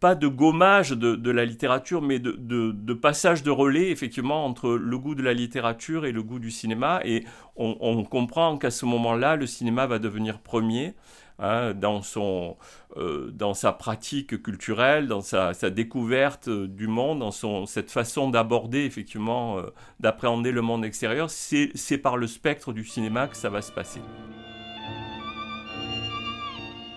pas 0.00 0.14
de 0.14 0.26
gommage 0.26 0.90
de, 0.90 1.30
la 1.30 1.44
littérature, 1.44 2.02
mais 2.02 2.18
de, 2.18 2.94
passage 2.94 3.42
de 3.42 3.50
relais, 3.50 3.90
effectivement, 3.90 4.44
entre 4.44 4.70
le 4.70 4.98
goût 4.98 5.14
de 5.14 5.22
la 5.22 5.34
littérature 5.34 6.06
et 6.06 6.12
le 6.12 6.22
goût 6.22 6.38
du 6.38 6.50
cinéma. 6.50 7.00
Et 7.04 7.24
on, 7.56 8.04
comprend 8.04 8.58
qu'à 8.58 8.70
ce 8.70 8.86
moment-là, 8.86 9.36
le 9.36 9.46
cinéma 9.46 9.86
va 9.86 9.98
devenir 9.98 10.40
premier. 10.40 10.94
Hein, 11.42 11.72
dans, 11.72 12.02
son, 12.02 12.58
euh, 12.98 13.30
dans 13.32 13.54
sa 13.54 13.72
pratique 13.72 14.42
culturelle, 14.42 15.08
dans 15.08 15.22
sa, 15.22 15.54
découverte 15.70 16.50
du 16.50 16.86
monde, 16.86 17.20
dans 17.20 17.30
son, 17.30 17.64
cette 17.64 17.90
façon 17.90 18.28
d'aborder, 18.28 18.80
effectivement, 18.80 19.56
euh, 19.56 19.62
d'appréhender 20.00 20.52
le 20.52 20.60
monde 20.60 20.84
extérieur, 20.84 21.30
c'est 21.30 21.98
par 21.98 22.18
le 22.18 22.26
spectre 22.26 22.74
du 22.74 22.84
cinéma 22.84 23.26
que 23.26 23.38
ça 23.38 23.48
va 23.48 23.62
se 23.62 23.72
passer. 23.72 24.02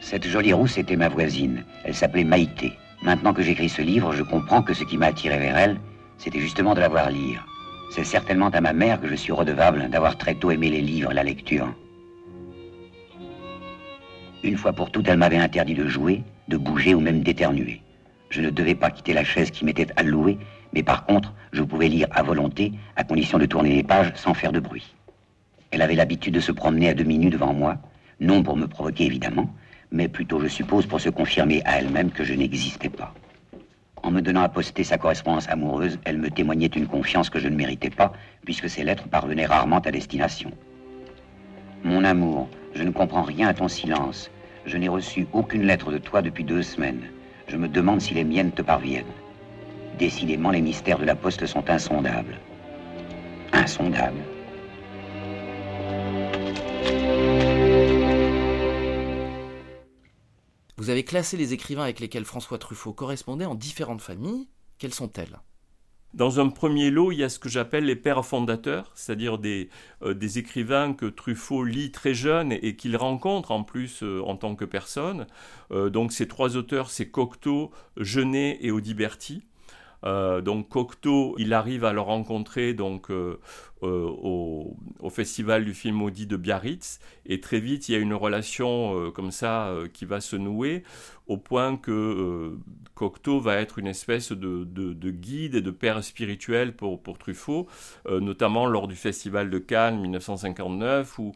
Cette 0.03 0.27
jolie 0.27 0.51
rousse 0.51 0.77
était 0.77 0.98
ma 0.98 1.07
voisine. 1.07 1.63
Elle 1.86 1.95
s'appelait 1.95 2.25
Maïté. 2.25 2.74
Maintenant 3.03 3.33
que 3.33 3.41
j'écris 3.41 3.69
ce 3.69 3.81
livre, 3.81 4.12
je 4.12 4.22
comprends 4.22 4.62
que 4.62 4.74
ce 4.74 4.83
qui 4.83 4.98
m'a 4.98 5.07
attiré 5.07 5.39
vers 5.39 5.57
elle, 5.57 5.79
c'était 6.17 6.41
justement 6.41 6.75
de 6.75 6.81
la 6.81 6.89
voir 6.89 7.10
lire. 7.10 7.48
C'est 7.89 8.03
certainement 8.03 8.50
à 8.50 8.60
ma 8.60 8.74
mère 8.74 9.00
que 9.00 9.07
je 9.07 9.15
suis 9.15 9.31
redevable 9.31 9.89
d'avoir 9.89 10.17
très 10.17 10.36
tôt 10.36 10.51
aimé 10.51 10.69
les 10.69 10.81
livres, 10.81 11.13
la 11.13 11.24
lecture. 11.24 11.74
Une 14.43 14.57
fois 14.57 14.74
pour 14.74 14.91
toutes, 14.91 15.07
elle 15.07 15.17
m'avait 15.17 15.38
interdit 15.38 15.74
de 15.74 15.88
jouer, 15.88 16.22
de 16.50 16.57
bouger 16.57 16.93
ou 16.93 17.00
même 17.00 17.24
d'éternuer. 17.24 17.81
Je 18.29 18.41
ne 18.41 18.50
devais 18.50 18.75
pas 18.75 18.91
quitter 18.91 19.13
la 19.13 19.24
chaise 19.24 19.51
qui 19.51 19.63
m'était 19.63 19.88
allouée, 19.95 20.38
mais 20.74 20.83
par 20.83 21.05
contre, 21.05 21.33
je 21.53 21.63
pouvais 21.63 21.88
lire 21.88 22.07
à 22.12 22.24
volonté, 22.24 22.74
à 22.98 23.05
condition 23.05 23.38
de 23.38 23.45
tourner 23.45 23.74
les 23.74 23.83
pages 23.83 24.12
sans 24.15 24.33
faire 24.33 24.51
de 24.51 24.60
bruit. 24.60 24.95
Elle 25.72 25.81
avait 25.81 25.95
l'habitude 25.95 26.33
de 26.33 26.41
se 26.41 26.51
promener 26.51 26.89
à 26.89 26.93
demi 26.93 27.17
nue 27.17 27.29
devant 27.29 27.53
moi, 27.53 27.77
non 28.19 28.43
pour 28.43 28.57
me 28.57 28.67
provoquer 28.67 29.05
évidemment, 29.05 29.50
mais 29.93 30.07
plutôt, 30.07 30.41
je 30.41 30.47
suppose, 30.47 30.88
pour 30.88 31.00
se 31.00 31.09
confirmer 31.09 31.62
à 31.65 31.79
elle-même 31.79 32.12
que 32.12 32.23
je 32.23 32.33
n'existais 32.33 32.89
pas. 32.89 33.13
En 34.01 34.09
me 34.12 34.21
donnant 34.21 34.41
à 34.41 34.50
poster 34.50 34.83
sa 34.83 34.97
correspondance 34.97 35.47
amoureuse, 35.47 36.00
elle 36.03 36.17
me 36.17 36.31
témoignait 36.31 36.67
une 36.67 36.88
confiance 36.88 37.29
que 37.29 37.39
je 37.39 37.47
ne 37.47 37.55
méritais 37.55 37.91
pas, 37.91 38.12
puisque 38.43 38.69
ses 38.69 38.83
lettres 38.83 39.07
parvenaient 39.07 39.45
rarement 39.45 39.79
à 39.79 39.91
destination. 39.91 40.51
Mon 41.83 42.03
amour, 42.03 42.50
je 42.73 42.83
ne 42.83 42.89
comprends 42.89 43.21
rien 43.21 43.47
à 43.47 43.53
ton 43.53 43.67
silence. 43.67 44.31
Je 44.65 44.77
n'ai 44.77 44.89
reçu 44.89 45.27
aucune 45.31 45.63
lettre 45.63 45.91
de 45.91 46.00
toi 46.00 46.21
depuis 46.23 46.43
deux 46.43 46.63
semaines. 46.63 47.03
Je 47.47 47.55
me 47.55 47.67
demande 47.67 48.01
si 48.01 48.15
les 48.15 48.23
miennes 48.23 48.51
te 48.51 48.63
parviennent. 48.63 49.05
Décidément, 50.00 50.50
les 50.50 50.62
mystères 50.62 50.97
de 50.97 51.05
la 51.05 51.15
poste 51.15 51.45
sont 51.45 51.69
insondables. 51.69 52.39
Insondables. 53.51 54.33
Vous 60.84 60.90
avez 60.90 61.06
classé 61.06 61.38
les 61.38 61.54
écrivains 61.54 61.84
avec 61.84 62.02
lesquels 62.02 62.25
François 62.25 62.58
Truffaut 62.58 62.92
correspondait 62.92 63.46
en 63.46 63.56
différentes 63.56 64.02
familles. 64.02 64.50
Quelles 64.80 64.94
sont-elles? 64.94 65.40
Dans 66.13 66.42
un 66.42 66.50
premier 66.50 66.90
lot, 66.92 67.13
il 67.13 67.20
y 67.20 67.24
a 67.24 67.30
ce 67.30 67.40
que 67.40 67.48
j'appelle 67.48 67.86
les 67.86 67.96
pères 67.96 68.25
fondateurs, 68.25 68.92
c'est-à-dire 68.94 69.38
des, 69.38 69.70
euh, 70.02 70.13
écrivains 70.20 70.94
que 70.94 71.06
Truffaut 71.06 71.63
lit 71.63 71.92
très 71.92 72.13
jeune 72.13 72.52
et, 72.52 72.75
qu'il 72.75 72.98
rencontre 72.98 73.52
en 73.52 73.63
plus 73.63 74.04
euh, 74.04 74.22
en 74.25 74.36
tant 74.36 74.56
que 74.56 74.66
personne. 74.66 75.25
Euh, 75.72 75.90
donc 75.90 76.12
ces 76.12 76.28
trois 76.28 76.58
auteurs, 76.58 76.90
c'est 76.90 77.10
Cocteau, 77.10 77.72
Genet 77.96 78.58
et 78.60 78.72
Audiberti. 78.72 79.46
Euh, 80.03 80.41
donc 80.41 80.69
Cocteau, 80.69 81.36
il 81.38 81.53
arrive 81.53 81.86
à 81.86 81.93
le 81.93 82.01
rencontrer 82.01 82.74
donc 82.74 83.10
euh, 83.10 83.39
euh, 83.83 84.07
au, 84.10 84.75
festival 85.10 85.63
du 85.63 85.74
film 85.74 85.95
maudit 85.95 86.25
de 86.25 86.36
Biarritz 86.38 87.00
et 87.27 87.39
très 87.39 87.60
vite 87.60 87.88
il 87.88 87.91
y 87.91 87.95
a 87.95 88.00
une 88.00 88.15
relation 88.15 89.12
comme 89.12 89.29
ça 89.29 89.72
qui 89.93 90.05
va 90.05 90.22
se 90.22 90.36
nouer 90.36 90.83
au 91.27 91.38
point 91.38 91.77
que 91.77 92.57
Cocteau 92.95 93.39
va 93.39 93.57
être 93.57 93.77
une 93.77 93.86
espèce 93.86 94.31
de, 94.31 95.12
guide 95.12 95.53
et 95.53 95.62
de 95.62 95.69
père 95.69 96.03
spirituel 96.03 96.75
pour, 96.75 97.00
Truffaut, 97.19 97.67
notamment 98.10 98.65
lors 98.65 98.88
du 98.88 98.95
festival 98.95 99.51
de 99.51 99.60
Cannes 99.60 100.01
1959 100.01 101.19
où 101.19 101.33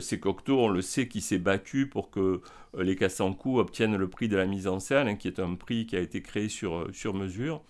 c'est 0.00 0.18
Cocteau, 0.18 0.58
on 0.58 0.68
le 0.68 0.82
sait, 0.82 1.06
qui 1.06 1.20
s'est 1.20 1.38
battu 1.38 1.86
pour 1.86 2.10
que 2.10 2.40
les 2.76 2.96
Cassancou 2.96 3.60
obtiennent 3.60 3.96
le 3.96 4.08
prix 4.08 4.26
de 4.28 4.36
la 4.36 4.46
mise 4.46 4.66
en 4.66 4.80
scène, 4.80 5.06
hein, 5.06 5.16
qui 5.16 5.28
est 5.28 5.38
un 5.38 5.54
prix 5.54 5.86
qui 5.86 5.94
a 5.94 6.00
été 6.00 6.22
créé 6.22 6.48
sur 6.48 7.14
mesure. 7.14 7.62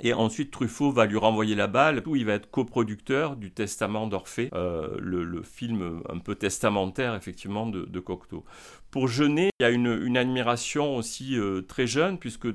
Et 0.00 0.12
ensuite, 0.12 0.50
Truffaut 0.50 0.92
va 0.92 1.06
lui 1.06 1.16
renvoyer 1.16 1.54
la 1.54 1.66
balle. 1.66 2.02
Où 2.06 2.16
il 2.16 2.24
va 2.24 2.34
être 2.34 2.50
coproducteur 2.50 3.36
du 3.36 3.50
Testament 3.50 4.06
d'Orphée, 4.06 4.50
euh, 4.54 4.96
le, 5.00 5.42
film 5.42 6.02
un 6.08 6.18
peu 6.18 6.34
testamentaire, 6.34 7.14
effectivement, 7.14 7.66
de, 7.66 8.00
Cocteau. 8.00 8.44
Pour 8.90 9.08
Genet, 9.08 9.50
il 9.58 9.62
y 9.62 9.66
a 9.66 9.70
une, 9.70 10.16
admiration 10.16 10.96
aussi 10.96 11.38
euh, 11.38 11.62
très 11.62 11.86
jeune, 11.86 12.18
puisque 12.18 12.46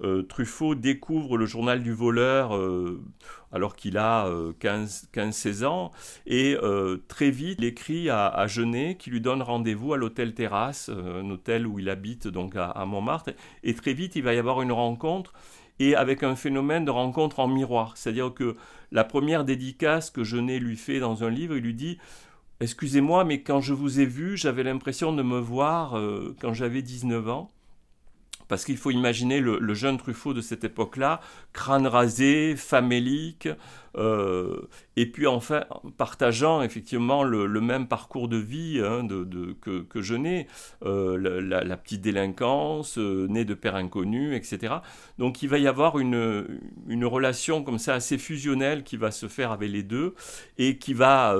euh, 0.00 0.22
Truffaut 0.22 0.74
découvre 0.74 1.36
le 1.36 1.46
journal 1.46 1.82
du 1.82 1.92
voleur 1.92 2.52
alors 3.50 3.74
qu'il 3.74 3.96
a 3.98 4.28
15-16 4.60 5.64
ans. 5.64 5.90
Et 6.26 6.56
très 7.08 7.30
vite, 7.30 7.58
il 7.60 7.64
écrit 7.64 8.10
à, 8.10 8.28
à, 8.28 8.46
Genet 8.46 8.96
qui 8.96 9.10
lui 9.10 9.20
donne 9.20 9.42
rendez-vous 9.42 9.94
à 9.94 9.96
l'hôtel 9.96 10.34
Terrasse, 10.34 10.88
un 10.88 11.28
hôtel 11.30 11.66
où 11.66 11.78
il 11.78 11.88
habite 11.88 12.28
donc 12.28 12.54
à, 12.54 12.66
à 12.66 12.84
Montmartre. 12.84 13.30
Et 13.64 13.74
très 13.74 13.92
vite, 13.92 14.14
il 14.14 14.22
va 14.22 14.34
y 14.34 14.38
avoir 14.38 14.62
une 14.62 14.72
rencontre 14.72 15.32
et 15.80 15.94
avec 15.94 16.22
un 16.22 16.36
phénomène 16.36 16.84
de 16.84 16.90
rencontre 16.90 17.40
en 17.40 17.48
miroir. 17.48 17.96
C'est-à-dire 17.96 18.32
que 18.34 18.56
la 18.92 19.04
première 19.04 19.44
dédicace 19.44 20.10
que 20.10 20.24
Genet 20.24 20.58
lui 20.58 20.76
fait 20.76 21.00
dans 21.00 21.24
un 21.24 21.30
livre, 21.30 21.56
il 21.56 21.62
lui 21.62 21.74
dit 21.74 21.98
Excusez-moi, 22.60 23.24
mais 23.24 23.42
quand 23.42 23.60
je 23.60 23.72
vous 23.72 24.00
ai 24.00 24.06
vu, 24.06 24.36
j'avais 24.36 24.64
l'impression 24.64 25.12
de 25.12 25.22
me 25.22 25.38
voir 25.38 25.96
euh, 25.96 26.34
quand 26.40 26.54
j'avais 26.54 26.82
19 26.82 27.28
ans 27.28 27.50
parce 28.48 28.64
qu'il 28.64 28.76
faut 28.76 28.90
imaginer 28.90 29.40
le, 29.40 29.74
jeune 29.74 29.98
Truffaut 29.98 30.34
de 30.34 30.40
cette 30.40 30.64
époque-là, 30.64 31.20
crâne 31.52 31.86
rasé, 31.86 32.56
famélique, 32.56 33.48
euh, 33.96 34.68
et 34.96 35.06
puis 35.06 35.26
enfin 35.26 35.64
partageant 35.96 36.62
effectivement 36.62 37.24
le, 37.24 37.48
même 37.60 37.88
parcours 37.88 38.28
de 38.28 38.36
vie 38.36 38.80
hein, 38.84 39.06
que, 39.60 39.82
que, 39.82 40.02
je 40.02 40.14
n'ai, 40.14 40.46
euh, 40.84 41.18
la, 41.18 41.76
petite 41.76 42.00
délinquance, 42.00 42.98
euh, 42.98 43.26
née 43.28 43.44
de 43.44 43.54
père 43.54 43.76
inconnu, 43.76 44.34
etc. 44.34 44.76
Donc 45.18 45.42
il 45.42 45.48
va 45.48 45.58
y 45.58 45.66
avoir 45.66 45.98
une, 45.98 46.46
une 46.88 47.04
relation 47.04 47.62
comme 47.62 47.78
ça 47.78 47.94
assez 47.94 48.18
fusionnelle 48.18 48.82
qui 48.82 48.96
va 48.96 49.10
se 49.10 49.28
faire 49.28 49.52
avec 49.52 49.70
les 49.70 49.82
deux 49.82 50.14
et 50.58 50.78
qui 50.78 50.94
va 50.94 51.36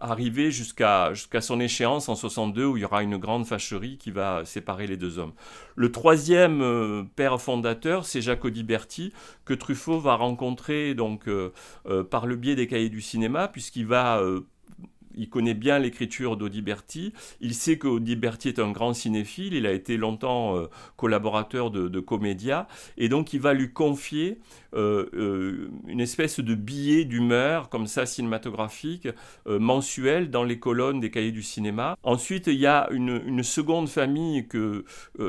arriver 0.00 0.50
jusqu'à 0.50 1.12
son 1.40 1.60
échéance 1.60 2.08
en 2.08 2.14
62 2.14 2.64
où 2.64 2.76
il 2.76 2.80
y 2.80 2.84
aura 2.84 3.02
une 3.02 3.16
grande 3.16 3.46
fâcherie 3.46 3.98
qui 3.98 4.10
va 4.10 4.44
séparer 4.44 4.86
les 4.86 4.96
deux 4.96 5.18
hommes. 5.18 5.32
Le 5.74 5.92
troisième 5.92 6.62
euh, 6.62 7.04
père 7.16 7.40
fondateur, 7.40 8.06
c'est 8.06 8.20
Jacques 8.20 8.44
Audiberti 8.44 9.12
que 9.44 9.54
Truffaut 9.54 9.98
va 9.98 10.14
rencontrer 10.14 10.94
donc 10.94 11.28
euh, 11.28 11.52
euh, 11.86 12.02
par 12.02 12.26
le 12.26 12.36
biais 12.36 12.54
des 12.54 12.66
cahiers 12.66 12.88
du 12.88 13.00
cinéma 13.00 13.48
puisqu'il 13.48 13.86
va 13.86 14.22
il 15.16 15.28
connaît 15.28 15.54
bien 15.54 15.78
l'écriture 15.78 16.36
d'Audiberti. 16.36 17.12
Il 17.40 17.54
sait 17.54 17.78
qu'Audiberti 17.78 18.48
est 18.48 18.58
un 18.58 18.70
grand 18.70 18.94
cinéphile. 18.94 19.54
Il 19.54 19.66
a 19.66 19.72
été 19.72 19.96
longtemps 19.96 20.56
euh, 20.56 20.66
collaborateur 20.96 21.70
de, 21.70 22.00
Comédia. 22.00 22.68
Et 22.98 23.08
donc, 23.08 23.32
il 23.32 23.40
va 23.40 23.54
lui 23.54 23.72
confier 23.72 24.38
euh, 24.74 25.06
euh, 25.14 25.70
une 25.88 26.00
espèce 26.00 26.38
de 26.40 26.54
billet 26.54 27.04
d'humeur, 27.04 27.68
comme 27.68 27.86
ça, 27.86 28.06
cinématographique, 28.06 29.08
mensuel, 29.46 30.30
dans 30.30 30.44
les 30.44 30.58
colonnes 30.58 31.00
des 31.00 31.10
cahiers 31.10 31.32
du 31.32 31.42
cinéma. 31.42 31.96
Ensuite, 32.02 32.46
il 32.48 32.58
y 32.58 32.66
a 32.66 32.88
une, 32.92 33.42
seconde 33.42 33.88
famille 33.88 34.46
que 34.46 34.84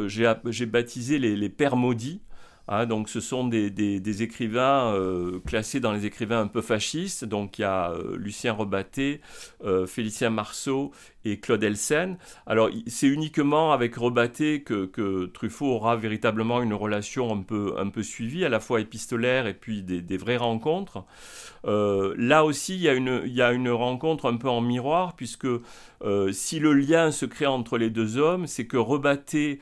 j'ai 0.08 0.65
baptisée 0.65 1.20
les 1.20 1.50
Pères 1.50 1.77
maudits. 1.77 2.20
Hein, 2.68 2.86
donc 2.86 3.10
ce 3.10 3.22
sont 3.22 3.48
des, 3.48 4.24
écrivains 4.24 4.94
euh, 4.94 5.40
classés 5.46 5.80
dans 5.80 5.94
les 5.94 6.06
écrivains 6.06 6.42
un 6.42 6.48
peu 6.48 6.62
fascistes. 6.62 7.26
Donc 7.26 7.60
il 7.60 7.62
y 7.62 7.66
a 7.66 7.92
euh, 7.92 8.18
Lucien 8.18 8.54
Rebatté, 8.54 9.22
euh, 9.64 9.88
Félicien 9.88 10.30
Marceau 10.30 10.92
Claude 11.36 11.64
Elsen. 11.64 12.18
Alors 12.46 12.70
c'est 12.88 13.08
uniquement 13.08 13.72
avec 13.74 13.96
Rebatté 13.96 14.62
que, 14.64 15.26
Truffaut 15.28 15.68
aura 15.68 15.96
véritablement 15.96 16.62
une 16.62 16.74
relation 16.74 17.34
un 17.34 17.42
peu, 17.42 17.76
un 17.78 17.90
peu 17.90 18.04
suivie, 18.04 18.46
à 18.46 18.50
la 18.50 18.60
fois 18.60 18.82
épistolaire 18.82 19.48
et 19.48 19.54
puis 19.54 19.84
des, 19.84 20.18
vraies 20.18 20.38
rencontres. 20.38 21.04
là 21.66 22.46
aussi, 22.46 22.76
il 22.76 22.82
y, 22.82 23.42
a 23.42 23.52
une, 23.52 23.70
rencontre 23.70 24.32
un 24.32 24.38
peu 24.38 24.50
en 24.50 24.62
miroir, 24.62 25.16
puisque 25.16 25.48
si 26.32 26.60
le 26.60 26.74
lien 26.74 27.12
se 27.12 27.26
crée 27.26 27.46
entre 27.46 27.78
les 27.78 27.90
deux 27.90 28.18
hommes, 28.18 28.48
c'est 28.48 28.66
que 28.66 28.78
Rebatté 28.78 29.60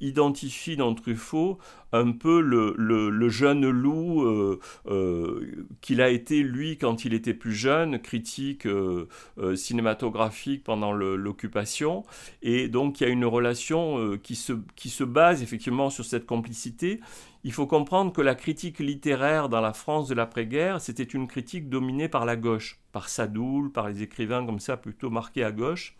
identifie 0.00 0.76
dans 0.76 0.94
Truffaut 0.94 1.58
un 1.92 2.12
peu 2.12 2.40
le, 2.40 3.28
jeune 3.28 3.68
loup 3.68 4.22
euh, 4.22 4.58
euh, 4.88 5.66
qu'il 5.80 6.00
a 6.00 6.08
été 6.08 6.42
lui 6.42 6.76
quand 6.76 7.04
il 7.04 7.14
était 7.14 7.34
plus 7.34 7.54
jeune, 7.54 8.00
critique 8.00 8.66
euh, 8.66 9.06
cinématographique 9.54 10.64
pendant 10.68 10.92
l'occupation. 10.92 12.04
Et 12.42 12.68
donc 12.68 13.00
il 13.00 13.04
y 13.04 13.06
a 13.06 13.10
une 13.10 13.24
relation 13.24 14.18
qui, 14.22 14.36
se, 14.36 14.52
qui 14.76 14.90
se 14.90 15.02
base 15.02 15.42
effectivement 15.42 15.88
sur 15.88 16.04
cette 16.04 16.26
complicité. 16.26 17.00
Il 17.42 17.52
faut 17.52 17.66
comprendre 17.66 18.12
que 18.12 18.20
la 18.20 18.34
critique 18.34 18.80
littéraire 18.80 19.48
dans 19.48 19.62
la 19.62 19.72
France 19.72 20.08
de 20.08 20.14
l'après-guerre, 20.14 20.82
c'était 20.82 21.02
une 21.04 21.26
critique 21.26 21.70
dominée 21.70 22.08
par 22.08 22.26
la 22.26 22.36
gauche, 22.36 22.78
par 22.92 23.08
Sadoul, 23.08 23.72
par 23.72 23.88
les 23.88 24.02
écrivains 24.02 24.44
comme 24.44 24.60
ça 24.60 24.76
plutôt 24.76 25.08
marqués 25.08 25.44
à 25.44 25.52
gauche. 25.52 25.96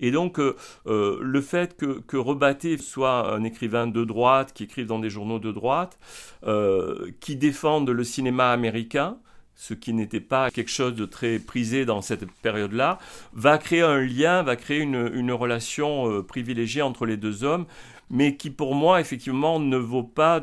Et 0.00 0.10
donc, 0.10 0.38
euh, 0.38 0.56
euh, 0.86 1.18
le 1.22 1.40
fait 1.40 1.76
que, 1.76 2.00
que, 2.00 2.16
Rebatté 2.16 2.76
soit 2.78 3.32
un 3.32 3.44
écrivain 3.44 3.86
de 3.86 4.04
droite, 4.04 4.52
qui 4.52 4.64
écrive 4.64 4.86
dans 4.86 4.98
des 4.98 5.10
journaux 5.10 5.38
de 5.38 5.52
droite, 5.52 5.98
euh, 6.44 7.10
qui 7.20 7.36
défende 7.36 7.88
le 7.88 8.04
cinéma 8.04 8.50
américain, 8.50 9.18
ce 9.56 9.74
qui 9.74 9.92
n'était 9.92 10.20
pas 10.20 10.50
quelque 10.50 10.70
chose 10.70 10.94
de 10.94 11.06
très 11.06 11.38
prisé 11.38 11.84
dans 11.84 12.02
cette 12.02 12.30
période-là, 12.42 12.98
va 13.32 13.58
créer 13.58 13.82
un 13.82 14.00
lien, 14.00 14.42
va 14.42 14.54
créer 14.54 14.80
une, 14.80 15.32
relation 15.32 16.22
privilégiée 16.22 16.82
entre 16.82 17.06
les 17.06 17.16
deux 17.16 17.42
hommes, 17.42 17.66
mais 18.10 18.36
qui 18.36 18.50
pour 18.50 18.74
moi, 18.74 19.00
effectivement, 19.00 19.58
ne 19.58 19.76
vaut 19.76 20.04
pas 20.04 20.42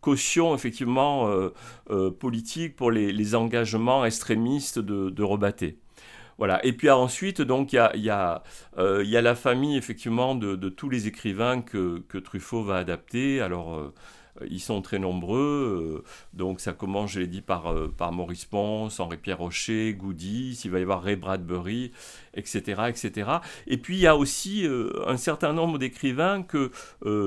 caution 0.00 0.54
effectivement 0.54 1.30
politique 2.20 2.76
pour 2.76 2.90
les, 2.90 3.34
engagements 3.34 4.04
extrémistes 4.04 4.78
de, 4.78 5.10
de 5.10 5.22
Rebatté. 5.22 5.78
Voilà. 6.38 6.64
Et 6.64 6.72
puis 6.72 6.90
ensuite, 6.90 7.40
donc, 7.40 7.72
il 7.72 7.76
y 7.96 8.10
a, 8.10 8.42
euh, 8.78 9.04
la 9.04 9.34
famille, 9.34 9.76
effectivement, 9.76 10.34
de, 10.34 10.68
tous 10.68 10.88
les 10.88 11.06
écrivains 11.06 11.62
que, 11.62 12.02
Truffaut 12.18 12.62
va 12.62 12.76
adapter. 12.76 13.40
Alors, 13.40 13.74
euh, 13.74 13.94
ils 14.48 14.60
sont 14.60 14.82
très 14.82 14.98
nombreux. 14.98 16.04
donc 16.32 16.60
ça 16.60 16.72
commence, 16.72 17.12
je 17.12 17.20
l'ai 17.20 17.26
dit, 17.26 17.40
par, 17.40 17.74
par 17.96 18.12
Maurice 18.12 18.44
Ponce, 18.44 19.00
Henri-Pierre 19.00 19.38
Rocher, 19.38 19.94
Goody, 19.94 20.60
il 20.64 20.70
va 20.70 20.78
y 20.78 20.82
avoir 20.82 21.02
Ray 21.02 21.16
Bradbury, 21.16 21.92
etc. 22.34 22.82
etc. 22.88 23.30
Et 23.66 23.76
puis 23.76 23.96
il 23.96 24.00
y 24.00 24.06
a 24.06 24.16
aussi 24.16 24.66
un 25.06 25.16
certain 25.16 25.52
nombre 25.52 25.78
d'écrivains 25.78 26.42
que 26.42 26.70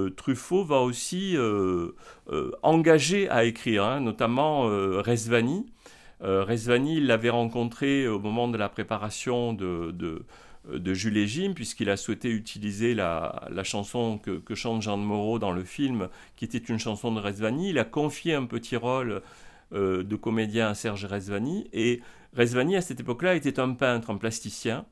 Truffaut 0.09 0.63
va 0.63 0.81
aussi 0.81 1.37
engager 2.61 3.29
à 3.29 3.45
écrire, 3.45 3.85
hein, 3.85 4.01
notamment 4.01 4.63
Resvani. 5.01 5.65
Resvani, 6.19 6.97
il 6.97 7.07
l'avait 7.07 7.29
rencontré 7.29 8.07
au 8.07 8.19
moment 8.19 8.47
de 8.47 8.57
la 8.57 8.69
préparation 8.69 9.53
de, 9.53 9.91
de 9.91 10.25
de 10.71 10.93
Jules 10.93 11.17
et 11.17 11.49
puisqu'il 11.53 11.89
a 11.89 11.97
souhaité 11.97 12.29
utiliser 12.29 12.93
la, 12.93 13.49
chanson 13.63 14.17
que, 14.17 14.55
chante 14.55 14.81
Jean 14.81 14.97
de 14.97 15.03
Moreau 15.03 15.39
dans 15.39 15.51
le 15.51 15.63
film, 15.63 16.09
qui 16.35 16.45
était 16.45 16.57
une 16.57 16.79
chanson 16.79 17.11
de 17.11 17.19
Rezvani. 17.19 17.69
Il 17.69 17.79
a 17.79 17.85
confié 17.85 18.33
un 18.33 18.45
petit 18.45 18.75
rôle 18.75 19.21
euh, 19.73 20.03
de 20.03 20.15
comédien 20.15 20.69
à 20.69 20.73
Serge 20.75 21.05
Rezvani. 21.05 21.69
Et 21.73 22.01
Rezvani, 22.35 22.75
à 22.75 22.81
cette 22.81 22.99
époque-là, 22.99 23.35
était 23.35 23.59
un 23.59 23.73
peintre, 23.73 24.09
un 24.09 24.17
plasticien. 24.17 24.85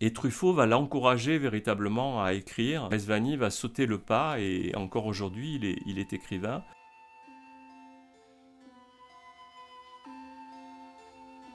Et 0.00 0.12
Truffaut 0.12 0.52
va 0.52 0.66
l'encourager 0.66 1.38
véritablement 1.38 2.22
à 2.22 2.32
écrire. 2.32 2.88
Rezvani 2.88 3.36
va 3.36 3.50
sauter 3.50 3.86
le 3.86 3.98
pas 3.98 4.40
et 4.40 4.72
encore 4.74 5.06
aujourd'hui, 5.06 5.54
il 5.56 5.64
est, 5.64 5.78
il 5.86 5.98
est 5.98 6.12
écrivain. 6.12 6.64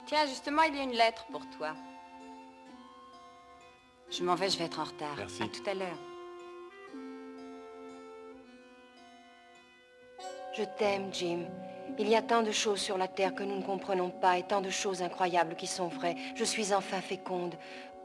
Tiens, 0.05 0.25
justement, 0.25 0.63
il 0.63 0.75
y 0.75 0.79
a 0.79 0.83
une 0.83 0.91
lettre 0.91 1.25
pour 1.31 1.47
toi. 1.51 1.75
Je 4.11 4.23
m'en 4.23 4.35
vais, 4.35 4.49
je 4.49 4.57
vais 4.57 4.65
être 4.65 4.79
en 4.79 4.85
retard. 4.85 5.15
Merci. 5.17 5.43
À 5.43 5.47
tout 5.47 5.69
à 5.69 5.73
l'heure. 5.73 5.97
Je 10.57 10.63
t'aime, 10.77 11.13
Jim. 11.13 11.45
Il 11.97 12.07
y 12.07 12.15
a 12.15 12.21
tant 12.21 12.41
de 12.41 12.51
choses 12.51 12.79
sur 12.79 12.97
la 12.97 13.07
Terre 13.07 13.35
que 13.35 13.43
nous 13.43 13.57
ne 13.57 13.63
comprenons 13.63 14.09
pas 14.09 14.37
et 14.37 14.43
tant 14.43 14.61
de 14.61 14.69
choses 14.69 15.01
incroyables 15.01 15.55
qui 15.55 15.67
sont 15.67 15.87
vraies. 15.87 16.15
Je 16.35 16.43
suis 16.43 16.73
enfin 16.73 17.01
féconde. 17.01 17.55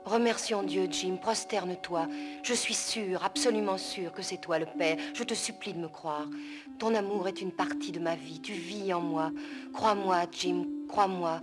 Remercions 0.04 0.62
Dieu, 0.62 0.86
Jim. 0.90 1.16
Prosterne-toi. 1.20 2.06
Je 2.42 2.52
suis 2.52 2.74
sûre, 2.74 3.24
absolument 3.24 3.78
sûre 3.78 4.12
que 4.12 4.22
c'est 4.22 4.36
toi 4.36 4.58
le 4.58 4.66
Père. 4.66 4.98
Je 5.14 5.24
te 5.24 5.34
supplie 5.34 5.72
de 5.72 5.78
me 5.78 5.88
croire. 5.88 6.26
Ton 6.78 6.94
amour 6.94 7.28
est 7.28 7.40
une 7.40 7.52
partie 7.52 7.92
de 7.92 8.00
ma 8.00 8.14
vie. 8.14 8.40
Tu 8.40 8.52
vis 8.52 8.92
en 8.92 9.00
moi. 9.00 9.30
Crois-moi, 9.72 10.26
Jim. 10.32 10.66
Crois-moi. 10.88 11.40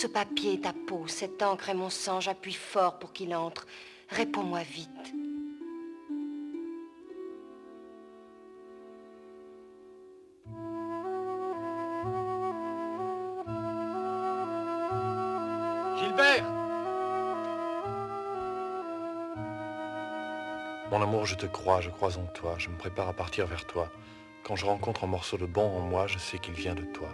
Ce 0.00 0.06
papier 0.06 0.52
est 0.52 0.62
ta 0.62 0.72
peau, 0.72 1.08
cette 1.08 1.42
encre 1.42 1.70
est 1.70 1.74
mon 1.74 1.90
sang, 1.90 2.20
j'appuie 2.20 2.52
fort 2.52 3.00
pour 3.00 3.12
qu'il 3.12 3.34
entre. 3.34 3.66
Réponds-moi 4.10 4.60
vite. 4.62 4.88
Gilbert 15.98 16.44
Mon 20.92 21.02
amour, 21.02 21.26
je 21.26 21.34
te 21.34 21.46
crois, 21.46 21.80
je 21.80 21.90
crois 21.90 22.16
en 22.18 22.26
toi, 22.26 22.54
je 22.58 22.68
me 22.68 22.76
prépare 22.76 23.08
à 23.08 23.14
partir 23.14 23.48
vers 23.48 23.66
toi. 23.66 23.90
Quand 24.44 24.54
je 24.54 24.64
rencontre 24.64 25.02
un 25.02 25.08
morceau 25.08 25.38
de 25.38 25.46
bon 25.46 25.76
en 25.76 25.80
moi, 25.80 26.06
je 26.06 26.18
sais 26.18 26.38
qu'il 26.38 26.54
vient 26.54 26.76
de 26.76 26.84
toi. 26.84 27.08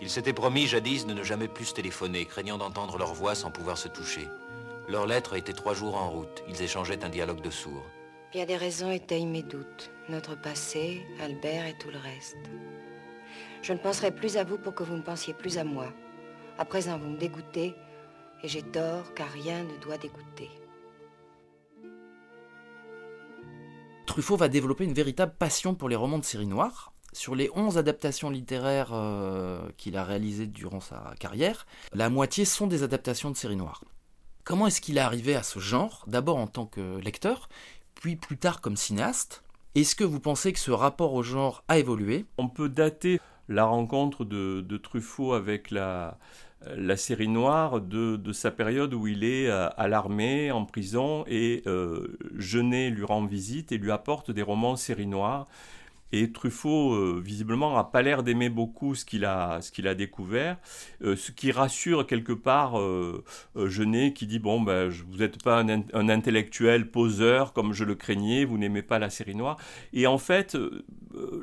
Ils 0.00 0.10
s'étaient 0.10 0.32
promis 0.32 0.66
jadis 0.66 1.06
de 1.06 1.14
ne 1.14 1.22
jamais 1.24 1.48
plus 1.48 1.74
téléphoner, 1.74 2.24
craignant 2.24 2.58
d'entendre 2.58 2.98
leur 2.98 3.14
voix 3.14 3.34
sans 3.34 3.50
pouvoir 3.50 3.76
se 3.76 3.88
toucher. 3.88 4.28
Leur 4.88 5.06
lettre 5.06 5.34
était 5.34 5.52
trois 5.52 5.74
jours 5.74 5.96
en 5.96 6.10
route. 6.10 6.42
Ils 6.48 6.62
échangeaient 6.62 7.04
un 7.04 7.08
dialogue 7.08 7.42
de 7.42 7.50
sourds. 7.50 7.84
Bien 8.32 8.46
des 8.46 8.56
raisons 8.56 8.90
étayent 8.90 9.26
mes 9.26 9.42
doutes. 9.42 9.90
Notre 10.08 10.40
passé, 10.40 11.02
Albert 11.20 11.66
et 11.66 11.76
tout 11.78 11.90
le 11.90 11.98
reste. 11.98 12.36
Je 13.62 13.72
ne 13.72 13.78
penserai 13.78 14.10
plus 14.10 14.36
à 14.36 14.44
vous 14.44 14.56
pour 14.56 14.74
que 14.74 14.82
vous 14.82 14.96
ne 14.96 15.02
pensiez 15.02 15.34
plus 15.34 15.58
à 15.58 15.64
moi. 15.64 15.92
À 16.58 16.64
présent, 16.64 16.96
vous 16.98 17.08
me 17.08 17.18
dégoûtez, 17.18 17.74
et 18.42 18.48
j'ai 18.48 18.62
tort, 18.62 19.14
car 19.14 19.28
rien 19.28 19.64
ne 19.64 19.76
doit 19.78 19.98
dégoûter. 19.98 20.50
Truffaut 24.06 24.36
va 24.36 24.48
développer 24.48 24.84
une 24.84 24.94
véritable 24.94 25.34
passion 25.38 25.74
pour 25.74 25.88
les 25.88 25.96
romans 25.96 26.18
de 26.18 26.24
série 26.24 26.46
noire, 26.46 26.92
sur 27.18 27.34
les 27.34 27.50
11 27.54 27.78
adaptations 27.78 28.30
littéraires 28.30 28.90
euh, 28.92 29.68
qu'il 29.76 29.96
a 29.96 30.04
réalisées 30.04 30.46
durant 30.46 30.80
sa 30.80 31.14
carrière, 31.18 31.66
la 31.92 32.10
moitié 32.10 32.44
sont 32.44 32.68
des 32.68 32.84
adaptations 32.84 33.32
de 33.32 33.36
séries 33.36 33.56
noires. 33.56 33.82
Comment 34.44 34.68
est-ce 34.68 34.80
qu'il 34.80 34.98
est 34.98 35.00
arrivé 35.00 35.34
à 35.34 35.42
ce 35.42 35.58
genre? 35.58 36.04
D'abord 36.06 36.36
en 36.36 36.46
tant 36.46 36.66
que 36.66 36.98
lecteur, 37.00 37.48
puis 37.96 38.14
plus 38.14 38.36
tard 38.36 38.60
comme 38.60 38.76
cinéaste. 38.76 39.42
Est-ce 39.74 39.96
que 39.96 40.04
vous 40.04 40.20
pensez 40.20 40.52
que 40.52 40.60
ce 40.60 40.70
rapport 40.70 41.12
au 41.12 41.24
genre 41.24 41.64
a 41.66 41.78
évolué? 41.78 42.24
On 42.38 42.48
peut 42.48 42.68
dater 42.68 43.20
la 43.48 43.64
rencontre 43.64 44.24
de, 44.24 44.76
Truffaut 44.76 45.32
avec 45.32 45.72
la, 45.72 46.16
série 46.96 47.28
noire 47.28 47.80
de, 47.80 48.32
sa 48.32 48.52
période 48.52 48.94
où 48.94 49.08
il 49.08 49.24
est 49.24 49.50
à, 49.50 49.88
l'armée, 49.88 50.52
en 50.52 50.64
prison, 50.64 51.24
et 51.26 51.64
euh, 51.66 52.16
Genet 52.36 52.90
lui 52.90 53.04
rend 53.04 53.26
visite 53.26 53.72
et 53.72 53.78
lui 53.78 53.90
apporte 53.90 54.30
des 54.30 54.42
romans 54.42 54.76
série 54.76 55.08
noire 55.08 55.48
et 56.12 56.32
Truffaut, 56.32 56.94
euh, 56.94 57.20
visiblement, 57.22 57.74
n'a 57.76 57.84
pas 57.84 58.02
l'air 58.02 58.22
d'aimer 58.22 58.48
beaucoup 58.48 58.94
ce 58.94 59.04
qu'il 59.04 59.24
a, 59.24 59.60
ce 59.60 59.70
qu'il 59.70 59.86
a 59.86 59.94
découvert, 59.94 60.56
euh, 61.02 61.16
ce 61.16 61.32
qui 61.32 61.52
rassure 61.52 62.06
quelque 62.06 62.32
part 62.32 62.78
euh, 62.78 63.22
Genet 63.56 64.12
qui 64.14 64.26
dit 64.26 64.38
Bon, 64.38 64.60
ben, 64.60 64.88
vous 64.88 65.18
n'êtes 65.18 65.42
pas 65.42 65.60
un, 65.60 66.08
intellectuel 66.08 66.90
poseur 66.90 67.52
comme 67.52 67.72
je 67.72 67.84
le 67.84 67.94
craignais, 67.94 68.44
vous 68.44 68.56
n'aimez 68.56 68.82
pas 68.82 68.98
la 68.98 69.10
série 69.10 69.34
noire. 69.34 69.58
Et 69.92 70.06
en 70.06 70.18
fait, 70.18 70.56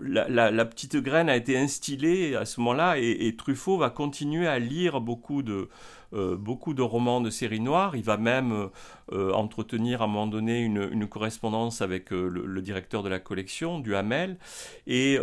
la, 0.01 0.65
petite 0.65 0.97
graine 0.97 1.29
a 1.29 1.35
été 1.35 1.57
instillée 1.57 2.35
à 2.35 2.45
ce 2.45 2.59
moment-là, 2.61 2.97
et 2.97 3.35
Truffaut 3.37 3.77
va 3.77 3.89
continuer 3.89 4.47
à 4.47 4.57
lire 4.57 4.99
beaucoup 5.01 5.43
de, 5.43 5.69
euh, 6.15 6.37
beaucoup 6.37 6.73
de 6.73 6.81
romans 6.81 7.19
de 7.19 7.29
série 7.29 7.59
noire. 7.59 7.95
Il 7.95 8.03
va 8.03 8.17
même 8.17 8.51
euh, 8.53 8.67
euh, 9.11 9.33
entretenir 9.33 10.01
à 10.01 10.05
un 10.05 10.07
moment 10.07 10.27
donné 10.27 10.61
une, 10.61 11.07
correspondance 11.07 11.81
avec 11.81 12.11
le, 12.11 12.61
directeur 12.61 13.03
de 13.03 13.09
la 13.09 13.19
collection, 13.19 13.79
du 13.79 13.95
Hamel. 13.95 14.37
Et 14.87 15.17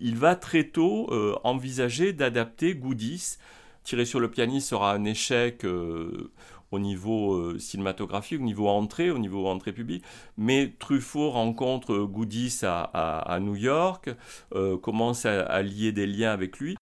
il 0.00 0.16
va 0.16 0.36
très 0.36 0.64
tôt 0.64 1.10
envisager 1.44 2.12
d'adapter 2.12 2.74
Goodies. 2.74 3.36
Tirer 3.82 4.04
sur 4.04 4.20
le 4.20 4.30
pianiste 4.30 4.68
sera 4.68 4.92
un 4.92 5.04
échec 5.04 5.64
au 5.64 6.78
niveau 6.78 7.58
cinématographique, 7.58 8.40
au 8.40 8.44
niveau 8.44 8.68
entrée, 8.68 9.10
au 9.10 9.18
niveau 9.18 9.46
entrée 9.46 9.72
publique. 9.72 10.04
Mais 10.36 10.72
Truffaut 10.78 11.30
rencontre 11.30 11.98
Goodies 11.98 12.60
à, 12.62 13.38
New 13.40 13.56
York, 13.56 14.10
commence 14.82 15.26
à, 15.26 15.62
lier 15.62 15.92
des 15.92 16.06
liens 16.06 16.32
avec 16.32 16.58
lui. 16.58 16.76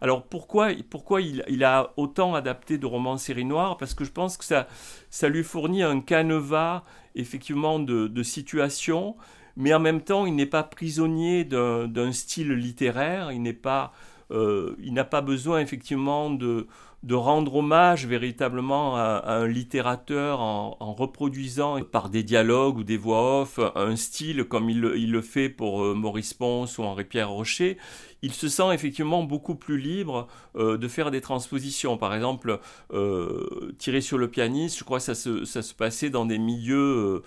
Alors 0.00 0.24
pourquoi, 0.26 0.68
pourquoi 0.90 1.22
il, 1.22 1.64
a 1.64 1.94
autant 1.96 2.34
adapté 2.34 2.78
de 2.78 2.84
romans 2.84 3.16
série 3.16 3.44
noire 3.44 3.76
Parce 3.76 3.94
que 3.94 4.04
je 4.04 4.10
pense 4.10 4.36
que 4.36 4.44
ça, 4.44 4.66
ça 5.08 5.28
lui 5.28 5.42
fournit 5.42 5.82
un 5.82 6.00
canevas 6.00 6.82
effectivement 7.14 7.78
de, 7.78 8.08
de 8.08 8.22
situations, 8.22 9.16
mais 9.56 9.74
en 9.74 9.80
même 9.80 10.00
temps 10.00 10.26
il 10.26 10.34
n'est 10.34 10.46
pas 10.46 10.62
prisonnier 10.62 11.44
d'un 11.44 12.12
style 12.12 12.52
littéraire, 12.52 13.32
il 13.32 13.42
n'est 13.42 13.52
pas, 13.52 13.92
euh, 14.30 14.76
il 14.80 14.92
n'a 14.94 15.04
pas 15.04 15.20
besoin 15.20 15.60
effectivement 15.60 16.30
de, 16.30 16.66
de 17.04 17.14
rendre 17.14 17.56
hommage 17.56 18.06
véritablement 18.06 18.96
à, 18.96 19.22
un 19.26 19.46
littérateur 19.46 20.40
en, 20.40 20.94
reproduisant 20.94 21.82
par 21.82 22.08
des 22.08 22.22
dialogues 22.22 22.78
ou 22.78 22.84
des 22.84 22.96
voix 22.96 23.42
off 23.42 23.60
un 23.74 23.94
style 23.94 24.44
comme 24.44 24.70
il, 24.70 24.80
le 24.80 25.20
fait 25.20 25.50
pour 25.50 25.84
euh, 25.84 25.94
Maurice 25.94 26.32
Ponce 26.32 26.78
ou 26.78 26.82
Henri-Pierre 26.82 27.28
Rocher, 27.28 27.76
il 28.22 28.32
se 28.32 28.48
sent 28.48 28.72
effectivement 28.72 29.22
beaucoup 29.22 29.54
plus 29.54 29.76
libre 29.76 30.28
euh, 30.56 30.78
de 30.78 30.88
faire 30.88 31.10
des 31.10 31.20
transpositions. 31.20 31.98
Par 31.98 32.14
exemple, 32.14 32.58
euh, 32.94 33.74
tirer 33.76 34.00
sur 34.00 34.16
le 34.16 34.30
pianiste, 34.30 34.78
je 34.78 34.84
crois 34.84 34.98
que 34.98 35.04
ça 35.04 35.14
se, 35.14 35.44
ça 35.44 35.60
se 35.60 35.74
passait 35.74 36.08
dans 36.08 36.24
des 36.24 36.38
milieux 36.38 37.22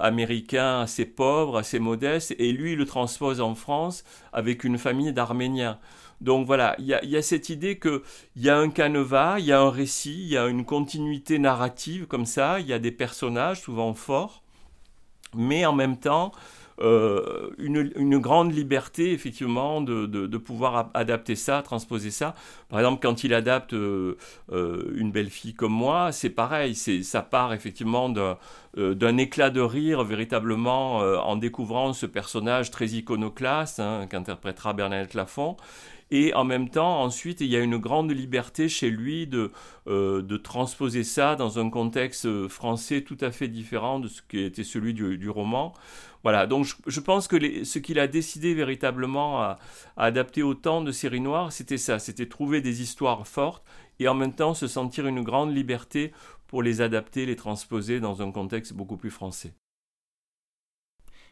américains 0.00 0.80
assez 0.80 1.04
pauvres, 1.04 1.58
assez 1.58 1.80
modestes, 1.80 2.32
et 2.38 2.52
lui 2.52 2.72
il 2.72 2.78
le 2.78 2.86
transpose 2.86 3.40
en 3.40 3.56
France 3.56 4.04
avec 4.32 4.62
une 4.62 4.78
famille 4.78 5.12
d'Arméniens. 5.12 5.78
Donc 6.20 6.46
voilà, 6.46 6.74
il 6.78 6.86
y 6.86 7.16
a, 7.16 7.22
cette 7.22 7.50
idée 7.50 7.78
qu'il 7.78 8.00
y 8.36 8.48
a 8.48 8.56
un 8.56 8.70
canevas, 8.70 9.38
il 9.38 9.46
y 9.46 9.52
a 9.52 9.60
un 9.60 9.70
récit, 9.70 10.22
il 10.22 10.28
y 10.28 10.36
a 10.36 10.46
une 10.46 10.64
continuité 10.64 11.38
narrative 11.38 12.06
comme 12.06 12.26
ça, 12.26 12.58
il 12.60 12.66
y 12.66 12.72
a 12.72 12.78
des 12.78 12.92
personnages 12.92 13.60
souvent 13.60 13.92
forts, 13.92 14.42
mais 15.34 15.66
en 15.66 15.74
même 15.74 15.98
temps, 15.98 16.32
euh, 16.80 17.50
une, 17.56 18.18
grande 18.18 18.52
liberté 18.52 19.12
effectivement 19.12 19.80
de, 19.80 20.36
pouvoir 20.36 20.90
adapter 20.94 21.34
ça, 21.34 21.62
transposer 21.62 22.10
ça. 22.10 22.34
Par 22.68 22.78
exemple, 22.80 23.00
quand 23.00 23.24
il 23.24 23.32
adapte 23.32 23.72
euh, 23.72 24.16
euh, 24.52 24.92
une 24.94 25.10
belle 25.10 25.30
fille 25.30 25.54
comme 25.54 25.72
moi, 25.72 26.12
c'est 26.12 26.30
pareil, 26.30 26.74
c'est 26.74 27.02
ça 27.02 27.22
part 27.22 27.54
effectivement 27.54 28.10
d'un 28.10 29.16
éclat 29.16 29.50
de 29.50 29.60
rire 29.60 30.04
véritablement 30.04 30.98
en 30.98 31.36
découvrant 31.36 31.92
ce 31.92 32.06
personnage 32.06 32.70
très 32.70 32.88
iconoclaste 32.88 33.80
hein, 33.80 34.06
qu'interprétera 34.08 34.74
Bernadette 34.74 35.14
Lafont 35.14 35.56
Et 36.10 36.32
en 36.34 36.44
même 36.44 36.68
temps, 36.68 37.02
ensuite, 37.02 37.40
il 37.40 37.48
y 37.48 37.56
a 37.56 37.60
une 37.60 37.78
grande 37.78 38.12
liberté 38.12 38.68
chez 38.68 38.90
lui 38.90 39.26
de, 39.26 39.50
euh, 39.88 40.22
de 40.22 40.36
transposer 40.36 41.02
ça 41.02 41.34
dans 41.34 41.58
un 41.58 41.68
contexte 41.68 42.46
français 42.48 43.02
tout 43.02 43.18
à 43.20 43.32
fait 43.32 43.48
différent 43.48 43.98
de 43.98 44.06
ce 44.06 44.22
qui 44.22 44.38
était 44.38 44.62
celui 44.62 44.94
du, 44.94 45.28
roman. 45.28 45.74
Voilà, 46.22 46.46
donc 46.46 46.66
je, 46.86 47.00
pense 47.00 47.26
que 47.26 47.64
ce 47.64 47.78
qu'il 47.78 47.98
a 47.98 48.06
décidé 48.06 48.54
véritablement 48.54 49.42
à, 49.42 49.58
à 49.96 50.04
adapter 50.04 50.42
autant 50.42 50.80
de 50.80 50.92
séries 50.92 51.20
noires, 51.20 51.52
c'était 51.52 51.78
ça, 51.78 51.98
c'était 51.98 52.26
trouver 52.26 52.60
des 52.60 52.82
histoires 52.82 53.26
fortes 53.26 53.64
et 53.98 54.08
en 54.08 54.14
même 54.14 54.32
temps 54.32 54.54
se 54.54 54.66
sentir 54.66 55.06
une 55.06 55.22
grande 55.22 55.54
liberté 55.54 56.12
pour 56.46 56.62
les 56.62 56.80
adapter, 56.80 57.26
les 57.26 57.36
transposer 57.36 58.00
dans 58.00 58.22
un 58.22 58.30
contexte 58.30 58.72
beaucoup 58.72 58.96
plus 58.96 59.10
français. 59.10 59.54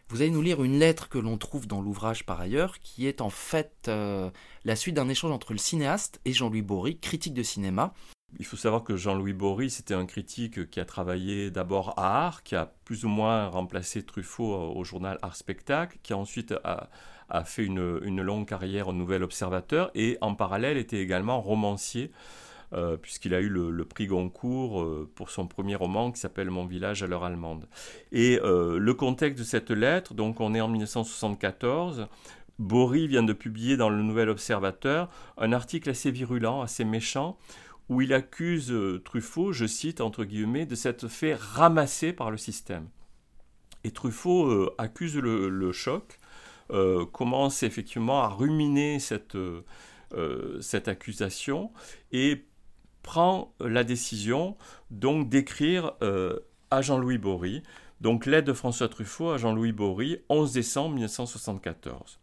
Vous 0.08 0.20
allez 0.20 0.30
nous 0.30 0.42
lire 0.42 0.62
une 0.62 0.78
lettre 0.78 1.08
que 1.08 1.18
l'on 1.18 1.38
trouve 1.38 1.66
dans 1.66 1.80
l'ouvrage 1.80 2.26
par 2.26 2.40
ailleurs, 2.40 2.78
qui 2.80 3.06
est 3.06 3.20
en 3.20 3.30
fait 3.30 3.72
euh, 3.88 4.30
la 4.64 4.76
suite 4.76 4.94
d'un 4.94 5.08
échange 5.08 5.32
entre 5.32 5.52
le 5.52 5.58
cinéaste 5.58 6.20
et 6.24 6.32
Jean-Louis 6.32 6.62
Bory, 6.62 6.98
critique 6.98 7.34
de 7.34 7.42
cinéma. 7.42 7.94
Il 8.38 8.44
faut 8.44 8.56
savoir 8.56 8.82
que 8.82 8.96
Jean-Louis 8.96 9.32
Bory, 9.32 9.70
c'était 9.70 9.94
un 9.94 10.06
critique 10.06 10.68
qui 10.70 10.80
a 10.80 10.84
travaillé 10.84 11.50
d'abord 11.50 11.94
à 11.96 12.26
Art, 12.26 12.42
qui 12.42 12.56
a 12.56 12.74
plus 12.84 13.04
ou 13.04 13.08
moins 13.08 13.46
remplacé 13.46 14.02
Truffaut 14.02 14.54
au 14.54 14.84
journal 14.84 15.18
Art 15.22 15.36
Spectacle, 15.36 15.98
qui 16.02 16.12
a 16.12 16.18
ensuite 16.18 16.52
a, 16.64 17.44
fait 17.44 17.64
une, 17.64 18.00
une, 18.02 18.22
longue 18.22 18.46
carrière 18.46 18.88
au 18.88 18.92
Nouvel 18.92 19.22
Observateur 19.22 19.90
et 19.94 20.18
en 20.20 20.34
parallèle 20.34 20.76
était 20.76 21.00
également 21.00 21.40
romancier 21.40 22.10
euh, 22.74 22.96
puisqu'il 22.96 23.34
a 23.34 23.40
eu 23.40 23.48
le, 23.48 23.84
prix 23.84 24.08
Goncourt 24.08 24.82
euh, 24.82 25.08
pour 25.14 25.30
son 25.30 25.46
premier 25.46 25.76
roman 25.76 26.10
qui 26.10 26.18
s'appelle 26.18 26.50
Mon 26.50 26.66
village 26.66 27.04
à 27.04 27.06
l'heure 27.06 27.22
allemande. 27.22 27.68
Et 28.10 28.40
euh, 28.42 28.78
le 28.78 28.94
contexte 28.94 29.38
de 29.38 29.44
cette 29.44 29.70
lettre, 29.70 30.12
donc 30.12 30.40
on 30.40 30.54
est 30.54 30.60
en 30.60 30.66
1974. 30.66 32.08
Bory 32.58 33.06
vient 33.06 33.22
de 33.22 33.32
publier 33.32 33.76
dans 33.76 33.90
le 33.90 34.02
Nouvel 34.02 34.28
Observateur 34.28 35.08
un 35.36 35.52
article 35.52 35.90
assez 35.90 36.10
virulent, 36.10 36.62
assez 36.62 36.84
méchant, 36.84 37.36
où 37.88 38.00
il 38.00 38.12
accuse 38.12 38.74
Truffaut, 39.04 39.52
je 39.52 39.66
cite 39.66 40.00
entre 40.00 40.24
guillemets, 40.24 40.66
de 40.66 40.74
s'être 40.74 41.06
fait 41.06 41.34
ramasser 41.34 42.12
par 42.12 42.32
le 42.32 42.38
système. 42.38 42.88
Et 43.84 43.92
Truffaut 43.92 44.70
accuse 44.78 45.16
le, 45.16 45.72
choc, 45.72 46.18
commence 47.12 47.62
effectivement 47.62 48.22
à 48.22 48.28
ruminer 48.28 49.00
cette, 49.00 49.36
cette 50.60 50.88
accusation 50.88 51.72
et 52.12 52.44
prend 53.04 53.54
la 53.60 53.84
décision 53.84 54.56
donc 54.90 55.28
d'écrire 55.28 55.92
euh, 56.02 56.40
à 56.72 56.82
Jean-Louis 56.82 57.18
Bory, 57.18 57.62
donc 58.00 58.26
l'aide 58.26 58.46
de 58.46 58.52
François 58.52 58.88
Truffaut 58.88 59.30
à 59.30 59.38
Jean-Louis 59.38 59.72
Bory, 59.72 60.18
11 60.30 60.52
décembre 60.52 60.94
1974. 60.94 62.18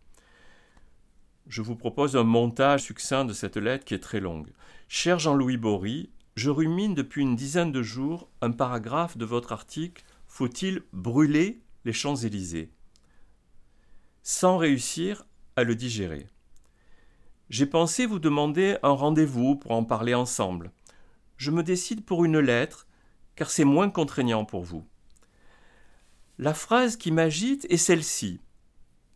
Je 1.48 1.62
vous 1.62 1.76
propose 1.76 2.18
un 2.18 2.24
montage 2.24 2.82
succinct 2.82 3.26
de 3.26 3.34
cette 3.34 3.58
lettre 3.58 3.86
qui 3.86 3.94
est 3.94 4.00
très 4.00 4.20
longue. 4.20 4.50
Cher 4.90 5.20
Jean-Louis 5.20 5.58
Bory, 5.58 6.10
je 6.36 6.50
rumine 6.50 6.96
depuis 6.96 7.22
une 7.22 7.36
dizaine 7.36 7.72
de 7.72 7.84
jours 7.84 8.30
un 8.42 8.52
paragraphe 8.52 9.18
de 9.18 9.26
votre 9.26 9.52
article 9.52 10.04
Faut-il 10.28 10.82
brûler 10.94 11.62
les 11.86 11.94
Champs-Élysées? 11.94 12.72
Sans 14.24 14.58
réussir 14.58 15.26
à 15.56 15.64
le 15.64 15.76
digérer. 15.76 16.28
J'ai 17.52 17.66
pensé 17.66 18.06
vous 18.06 18.20
demander 18.20 18.78
un 18.82 18.92
rendez-vous 18.92 19.58
pour 19.58 19.72
en 19.72 19.84
parler 19.84 20.14
ensemble. 20.14 20.72
Je 21.36 21.52
me 21.52 21.64
décide 21.64 22.06
pour 22.06 22.24
une 22.24 22.40
lettre, 22.40 22.88
car 23.36 23.52
c'est 23.52 23.66
moins 23.66 23.90
contraignant 23.90 24.46
pour 24.46 24.64
vous. 24.64 24.86
La 26.38 26.54
phrase 26.54 26.96
qui 26.96 27.12
m'agite 27.12 27.68
est 27.70 27.76
celle-ci. 27.76 28.40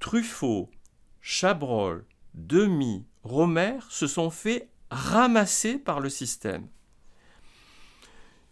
Truffaut, 0.02 0.70
Chabrol, 1.22 2.06
Demi, 2.34 3.06
Romer 3.24 3.78
se 3.88 4.06
sont 4.06 4.30
fait 4.30 4.68
ramasser 4.92 5.78
par 5.78 6.02
le 6.02 6.10
système. 6.10 6.68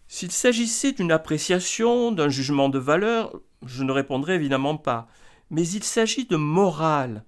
S'il 0.08 0.32
s'agissait 0.32 0.94
d'une 0.94 1.12
appréciation, 1.12 2.14
d'un 2.14 2.30
jugement 2.30 2.70
de 2.70 2.80
valeur, 2.80 3.38
je 3.66 3.84
ne 3.84 3.92
répondrais 3.92 4.36
évidemment 4.36 4.78
pas. 4.78 5.10
Mais 5.50 5.68
il 5.68 5.84
s'agit 5.84 6.26
de 6.26 6.38
morale. 6.38 7.26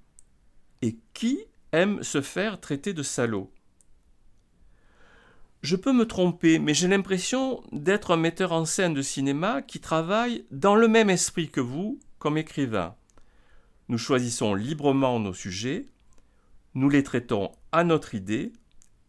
Et 0.82 0.98
qui 1.14 1.40
aime 1.76 2.02
se 2.04 2.22
faire 2.22 2.60
traiter 2.60 2.94
de 2.94 3.04
salaud. 3.04 3.52
Je 5.62 5.76
peux 5.76 5.94
me 5.94 6.06
tromper, 6.06 6.60
mais 6.60 6.74
j'ai 6.74 6.88
l'impression 6.88 7.64
d'être 7.72 8.12
un 8.12 8.18
metteur 8.18 8.52
en 8.52 8.66
scène 8.66 8.94
de 8.94 9.02
cinéma 9.02 9.62
qui 9.62 9.80
travaille 9.80 10.46
dans 10.52 10.76
le 10.76 10.88
même 10.88 11.10
esprit 11.10 11.50
que 11.50 11.62
vous 11.62 12.00
comme 12.20 12.38
écrivain. 12.38 12.96
Nous 13.90 13.98
choisissons 13.98 14.54
librement 14.54 15.20
nos 15.20 15.34
sujets, 15.34 15.88
nous 16.76 16.90
les 16.90 17.04
traitons 17.04 17.52
à 17.72 17.84
notre 17.84 18.16
idée 18.16 18.54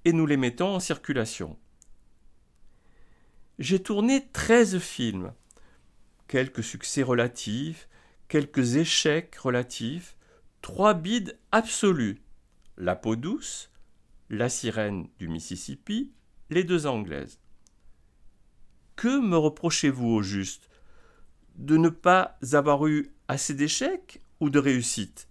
et 0.05 0.12
nous 0.12 0.26
les 0.26 0.37
mettons 0.37 0.74
en 0.74 0.81
circulation. 0.81 1.59
J'ai 3.59 3.83
tourné 3.83 4.26
13 4.33 4.79
films, 4.79 5.33
quelques 6.29 6.62
succès 6.62 7.02
relatifs, 7.02 7.88
quelques 8.29 8.76
échecs 8.76 9.37
relatifs, 9.37 10.16
trois 10.62 10.94
bides 10.94 11.38
absolus. 11.52 12.20
La 12.79 12.95
peau 12.95 13.17
douce, 13.17 13.71
La 14.29 14.51
sirène 14.51 15.09
du 15.19 15.29
Mississippi, 15.29 16.12
Les 16.51 16.62
deux 16.62 16.87
Anglaises. 16.87 17.39
Que 18.97 19.19
me 19.19 19.39
reprochez-vous 19.39 20.09
au 20.09 20.23
juste 20.23 20.69
De 21.55 21.79
ne 21.79 21.89
pas 21.89 22.39
avoir 22.53 22.87
eu 22.87 23.15
assez 23.29 23.55
d'échecs 23.55 24.21
ou 24.41 24.51
de 24.51 24.59
réussites? 24.59 25.27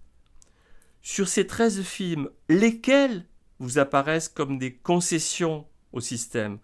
Sur 1.03 1.27
ces 1.27 1.45
treize 1.45 1.83
films, 1.83 2.31
lesquels 2.49 3.27
vous 3.59 3.77
apparaissent 3.77 4.29
comme 4.29 4.57
des 4.57 4.73
concessions 4.73 5.67
au 5.93 5.99
système? 5.99 6.57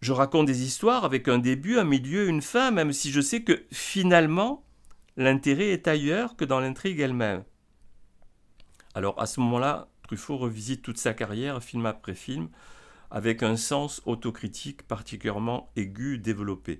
Je 0.00 0.12
raconte 0.12 0.46
des 0.46 0.62
histoires 0.62 1.04
avec 1.04 1.28
un 1.28 1.38
début, 1.38 1.78
un 1.78 1.84
milieu, 1.84 2.28
une 2.28 2.40
fin, 2.40 2.70
même 2.70 2.94
si 2.94 3.12
je 3.12 3.20
sais 3.20 3.42
que 3.42 3.62
finalement, 3.70 4.64
l'intérêt 5.18 5.68
est 5.68 5.86
ailleurs 5.86 6.34
que 6.34 6.46
dans 6.46 6.60
l'intrigue 6.60 7.00
elle-même. 7.00 7.44
Alors 8.94 9.20
à 9.20 9.26
ce 9.26 9.40
moment-là, 9.40 9.88
Truffaut 10.08 10.38
revisite 10.38 10.80
toute 10.80 10.96
sa 10.96 11.12
carrière, 11.12 11.62
film 11.62 11.84
après 11.84 12.14
film, 12.14 12.48
avec 13.10 13.42
un 13.42 13.58
sens 13.58 14.00
autocritique 14.06 14.82
particulièrement 14.84 15.70
aigu, 15.76 16.16
développé. 16.16 16.78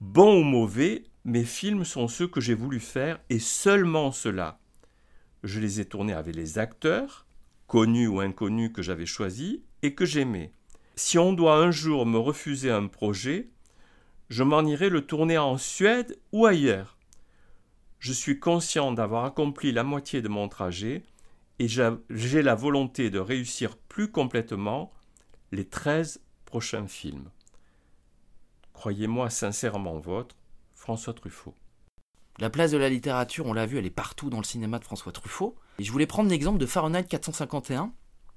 Bon 0.00 0.40
ou 0.40 0.42
mauvais, 0.42 1.04
mes 1.26 1.44
films 1.44 1.84
sont 1.84 2.08
ceux 2.08 2.28
que 2.28 2.40
j'ai 2.40 2.54
voulu 2.54 2.80
faire 2.80 3.20
et 3.28 3.38
seulement 3.38 4.10
ceux-là. 4.10 4.58
Je 5.42 5.60
les 5.60 5.78
ai 5.78 5.84
tournés 5.84 6.14
avec 6.14 6.34
les 6.34 6.58
acteurs, 6.58 7.26
connus 7.66 8.06
ou 8.06 8.20
inconnus 8.20 8.72
que 8.72 8.80
j'avais 8.80 9.04
choisis 9.04 9.58
et 9.82 9.94
que 9.94 10.06
j'aimais. 10.06 10.54
Si 10.94 11.18
on 11.18 11.34
doit 11.34 11.58
un 11.58 11.72
jour 11.72 12.06
me 12.06 12.16
refuser 12.16 12.70
un 12.70 12.86
projet, 12.86 13.50
je 14.30 14.42
m'en 14.42 14.62
irai 14.62 14.88
le 14.88 15.02
tourner 15.02 15.36
en 15.36 15.58
Suède 15.58 16.18
ou 16.32 16.46
ailleurs. 16.46 16.96
Je 17.98 18.14
suis 18.14 18.40
conscient 18.40 18.92
d'avoir 18.92 19.26
accompli 19.26 19.72
la 19.72 19.84
moitié 19.84 20.22
de 20.22 20.28
mon 20.28 20.48
trajet 20.48 21.02
et 21.58 21.68
j'ai 21.68 22.42
la 22.42 22.54
volonté 22.54 23.10
de 23.10 23.18
réussir 23.18 23.76
plus 23.76 24.10
complètement 24.10 24.92
les 25.52 25.64
13 25.64 26.20
prochains 26.44 26.86
films. 26.86 27.30
Croyez-moi 28.72 29.30
sincèrement 29.30 29.98
votre, 29.98 30.36
François 30.74 31.14
Truffaut. 31.14 31.54
La 32.38 32.50
place 32.50 32.70
de 32.70 32.76
la 32.76 32.90
littérature, 32.90 33.46
on 33.46 33.54
l'a 33.54 33.64
vu, 33.64 33.78
elle 33.78 33.86
est 33.86 33.90
partout 33.90 34.28
dans 34.28 34.36
le 34.36 34.44
cinéma 34.44 34.78
de 34.78 34.84
François 34.84 35.12
Truffaut. 35.12 35.56
Et 35.78 35.84
je 35.84 35.90
voulais 35.90 36.06
prendre 36.06 36.28
l'exemple 36.28 36.58
de 36.58 36.66
Fahrenheit 36.66 37.04
451, 37.04 37.92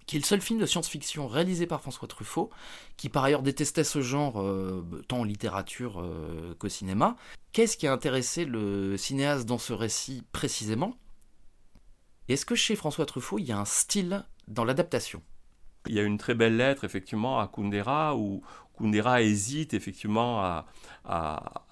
qui 0.06 0.16
est 0.16 0.20
le 0.20 0.26
seul 0.26 0.40
film 0.40 0.60
de 0.60 0.66
science-fiction 0.66 1.28
réalisé 1.28 1.68
par 1.68 1.82
François 1.82 2.08
Truffaut, 2.08 2.50
qui 2.96 3.10
par 3.10 3.26
ailleurs 3.26 3.42
détestait 3.42 3.84
ce 3.84 4.02
genre 4.02 4.42
euh, 4.42 5.04
tant 5.10 5.20
en 5.20 5.24
littérature 5.26 6.00
euh, 6.00 6.56
qu'au 6.58 6.70
cinéma. 6.70 7.18
Qu'est-ce 7.52 7.76
qui 7.76 7.88
a 7.88 7.92
intéressé 7.92 8.46
le 8.46 8.96
cinéaste 8.96 9.46
dans 9.46 9.58
ce 9.58 9.74
récit 9.74 10.24
précisément? 10.32 10.96
Est-ce 12.34 12.46
que 12.46 12.56
chez 12.56 12.76
François 12.76 13.06
Truffaut, 13.06 13.40
il 13.40 13.46
y 13.46 13.52
a 13.52 13.58
un 13.58 13.66
style 13.66 14.26
dans 14.48 14.64
l'adaptation? 14.64 15.22
Il 15.88 15.96
y 15.96 16.00
a 16.00 16.04
une 16.04 16.18
très 16.18 16.36
belle 16.36 16.58
lettre, 16.58 16.84
effectivement, 16.84 17.40
à 17.40 17.48
Kundera, 17.48 18.16
où 18.16 18.42
Kundera 18.78 19.22
hésite, 19.22 19.74
effectivement, 19.74 20.42
à, 21.06 21.66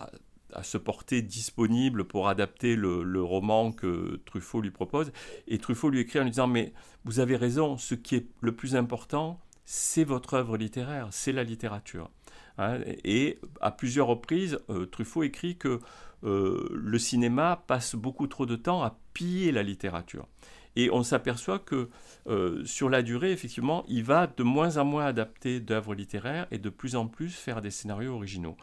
se 0.64 0.78
porter 0.78 1.22
disponible 1.22 2.06
pour 2.06 2.28
adapter 2.30 2.76
le, 2.76 3.22
roman 3.22 3.72
que 3.72 4.22
Truffaut 4.26 4.62
lui 4.62 4.72
propose. 4.72 5.12
Et 5.48 5.60
Truffaut 5.60 5.90
lui 5.90 6.00
écrit 6.00 6.20
en 6.20 6.24
lui 6.24 6.32
disant, 6.32 6.48
mais 6.48 6.74
vous 7.06 7.20
avez 7.20 7.36
raison, 7.36 7.78
ce 7.78 7.96
qui 7.96 8.16
est 8.16 8.28
le 8.42 8.56
plus 8.56 8.76
important, 8.76 9.40
c'est 9.66 10.06
votre 10.06 10.34
œuvre 10.34 10.58
littéraire, 10.58 11.10
c'est 11.12 11.34
la 11.34 11.44
littérature. 11.44 12.10
Hein. 12.58 12.80
et 13.04 13.40
à 13.62 13.72
plusieurs 13.72 14.08
reprises, 14.08 14.60
euh, 14.70 14.86
Truffaut 14.86 15.24
écrit 15.24 15.58
que 15.58 15.80
euh, 16.24 16.68
le 16.74 16.98
cinéma 16.98 17.64
passe 17.68 17.96
beaucoup 17.96 18.28
trop 18.28 18.46
de 18.46 18.56
temps 18.56 18.84
à 18.84 18.98
piller 19.14 19.52
la 19.52 19.64
littérature. 19.64 20.28
Et 20.76 20.92
on 20.92 21.02
s'aperçoit 21.02 21.58
que 21.58 21.90
euh, 22.28 22.64
sur 22.64 22.90
la 22.90 23.02
durée, 23.02 23.32
effectivement, 23.32 23.84
il 23.88 24.04
va 24.04 24.28
de 24.28 24.44
moins 24.44 24.78
en 24.78 24.86
moins 24.86 25.06
adapter 25.06 25.60
d'œuvres 25.60 25.96
littéraires 25.96 26.46
et 26.52 26.60
de 26.60 26.70
plus 26.70 26.96
en 26.96 27.08
plus 27.08 27.36
faire 27.36 27.62
des 27.62 27.72
scénarios 27.72 28.14
originaux. 28.14 28.56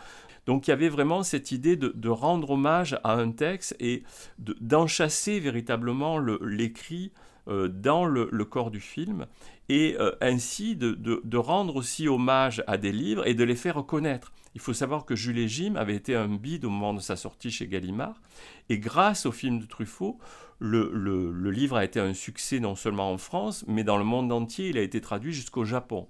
Donc 0.46 0.66
il 0.66 0.70
y 0.70 0.72
avait 0.72 0.88
vraiment 0.88 1.24
cette 1.24 1.50
idée 1.50 1.76
de, 1.76 2.08
rendre 2.08 2.50
hommage 2.50 2.98
à 3.02 3.14
un 3.14 3.32
texte 3.32 3.74
et 3.80 4.04
d'enchasser 4.38 5.40
véritablement 5.40 6.18
l'écrit 6.18 7.12
dans 7.46 8.04
le, 8.04 8.44
corps 8.44 8.70
du 8.70 8.80
film 8.80 9.26
et 9.68 9.96
ainsi 10.20 10.76
de, 10.76 11.36
rendre 11.36 11.76
aussi 11.76 12.08
hommage 12.08 12.62
à 12.66 12.78
des 12.78 12.92
livres 12.92 13.26
et 13.26 13.34
de 13.34 13.44
les 13.44 13.56
faire 13.56 13.76
reconnaître. 13.76 14.32
Il 14.54 14.60
faut 14.60 14.72
savoir 14.72 15.04
que 15.04 15.16
Jules 15.16 15.38
et 15.38 15.76
avait 15.76 15.96
été 15.96 16.14
un 16.14 16.28
bide 16.28 16.64
au 16.64 16.70
moment 16.70 16.94
de 16.94 17.00
sa 17.00 17.16
sortie 17.16 17.50
chez 17.50 17.66
Gallimard 17.66 18.20
et 18.68 18.78
grâce 18.78 19.26
au 19.26 19.32
film 19.32 19.58
de 19.58 19.66
Truffaut, 19.66 20.18
le, 20.60 20.90
le 20.92 21.50
livre 21.50 21.76
a 21.76 21.84
été 21.84 22.00
un 22.00 22.14
succès 22.14 22.60
non 22.60 22.76
seulement 22.76 23.12
en 23.12 23.18
France, 23.18 23.64
mais 23.66 23.84
dans 23.84 23.98
le 23.98 24.04
monde 24.04 24.32
entier, 24.32 24.68
il 24.68 24.78
a 24.78 24.82
été 24.82 25.00
traduit 25.00 25.32
jusqu'au 25.32 25.64
Japon. 25.64 26.08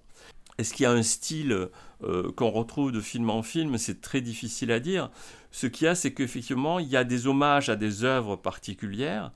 Est-ce 0.59 0.73
qu'il 0.73 0.85
y 0.85 0.87
a 0.87 0.92
un 0.92 1.03
style 1.03 1.68
euh, 2.05 2.31
qu'on 2.33 2.51
retrouve 2.51 2.92
de 2.92 3.01
film 3.01 3.29
en 3.31 3.42
film? 3.42 3.77
C'est 3.77 4.01
très 4.01 4.20
difficile 4.20 4.70
à 4.70 4.79
dire. 4.79 5.11
Ce 5.51 5.66
qu'il 5.66 5.87
y 5.87 5.88
a, 5.88 5.94
c'est 5.94 6.14
qu'effectivement, 6.14 6.79
il 6.79 6.88
y 6.88 6.97
a 6.97 7.05
des 7.05 7.27
hommages 7.27 7.68
à 7.68 7.77
des 7.77 8.05
œuvres 8.05 8.37
particulières. 8.37 9.33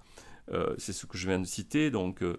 Euh, 0.52 0.74
c'est 0.78 0.92
ce 0.92 1.06
que 1.06 1.18
je 1.18 1.28
viens 1.28 1.38
de 1.38 1.46
citer, 1.46 1.90
donc 1.90 2.22
euh, 2.22 2.38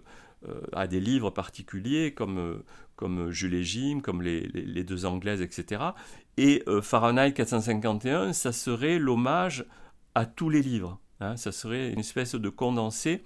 à 0.72 0.86
des 0.86 1.00
livres 1.00 1.30
particuliers 1.30 2.12
comme, 2.12 2.62
comme 2.96 3.30
Jules 3.30 3.54
et 3.54 3.64
Jim, 3.64 4.00
comme 4.02 4.22
les, 4.22 4.84
deux 4.84 5.04
Anglaises, 5.04 5.42
etc. 5.42 5.82
Et 6.36 6.64
Fahrenheit 6.82 7.32
451, 7.32 8.32
ça 8.32 8.52
serait 8.52 8.98
l'hommage 8.98 9.66
à 10.14 10.24
tous 10.26 10.48
les 10.48 10.62
livres. 10.62 10.98
Hein. 11.20 11.36
ça 11.36 11.52
serait 11.52 11.92
une 11.92 12.00
espèce 12.00 12.34
de 12.34 12.48
condensé. 12.48 13.22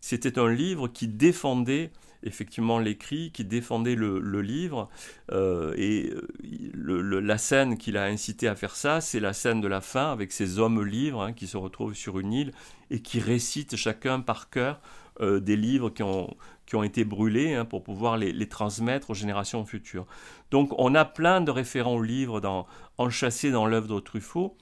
C'était 0.00 0.38
un 0.38 0.48
livre 0.48 0.86
qui 0.86 1.08
défendait 1.08 1.90
effectivement 2.22 2.78
l'écrit, 2.78 3.30
qui 3.32 3.44
défendait 3.44 3.94
le, 3.94 4.40
livre. 4.40 4.88
Euh, 5.32 5.74
et 5.76 6.12
euh, 6.12 7.20
la 7.20 7.38
scène 7.38 7.78
qui 7.78 7.92
l'a 7.92 8.04
incité 8.04 8.48
à 8.48 8.54
faire 8.54 8.76
ça, 8.76 9.00
c'est 9.00 9.20
la 9.20 9.32
scène 9.32 9.60
de 9.60 9.68
la 9.68 9.80
fin 9.80 10.12
avec 10.12 10.32
ces 10.32 10.58
hommes 10.58 10.84
livres 10.84 11.22
hein, 11.22 11.32
qui 11.32 11.46
se 11.46 11.56
retrouvent 11.56 11.94
sur 11.94 12.18
une 12.18 12.32
île 12.32 12.52
et 12.90 13.00
qui 13.00 13.20
récitent 13.20 13.76
chacun 13.76 14.20
par 14.20 14.50
cœur 14.50 14.80
euh, 15.20 15.40
des 15.40 15.56
livres 15.56 15.90
qui 15.90 16.02
ont, 16.02 16.36
qui 16.66 16.76
été 16.84 17.04
brûlés 17.04 17.54
hein, 17.54 17.64
pour 17.64 17.82
pouvoir 17.82 18.18
les, 18.18 18.32
les, 18.32 18.48
transmettre 18.48 19.10
aux 19.10 19.14
générations 19.14 19.64
futures. 19.64 20.06
Donc 20.50 20.74
on 20.78 20.94
a 20.94 21.04
plein 21.04 21.40
de 21.40 21.50
référents 21.50 21.94
aux 21.94 22.02
livres 22.02 22.40
dans, 22.40 22.66
enchâssés 22.98 23.50
dans 23.50 23.66
l'œuvre 23.66 23.88
de 23.94 24.00
Truffaut. 24.00 24.56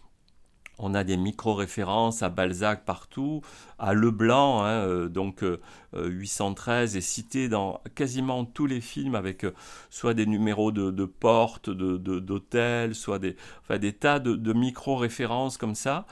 On 0.79 0.95
a 0.95 1.05
des 1.05 1.17
micro-références 1.17 2.23
à 2.23 2.31
Balzac 2.31 2.85
partout, 2.85 3.43
à 3.79 3.95
Leblanc, 3.95 4.65
hein, 4.65 4.87
euh, 4.87 5.09
donc 5.09 5.45
813 5.95 6.95
euh, 6.95 6.97
euh, 6.97 6.99
est 6.99 7.01
cité 7.01 7.49
dans 7.49 7.81
quasiment 7.95 8.45
tous 8.45 8.67
les 8.67 8.81
films 8.81 9.15
avec 9.15 9.47
soit 9.91 10.15
des 10.15 10.27
numéros 10.27 10.73
de, 10.73 11.05
portes, 11.05 11.71
d'hôtels, 11.71 12.91
de, 12.91 12.95
soit 12.95 13.19
des, 13.19 13.37
des 13.79 13.93
tas 13.93 14.19
de, 14.19 14.53
micro-références 14.53 15.59
comme 15.59 15.77
ça. 15.77 16.07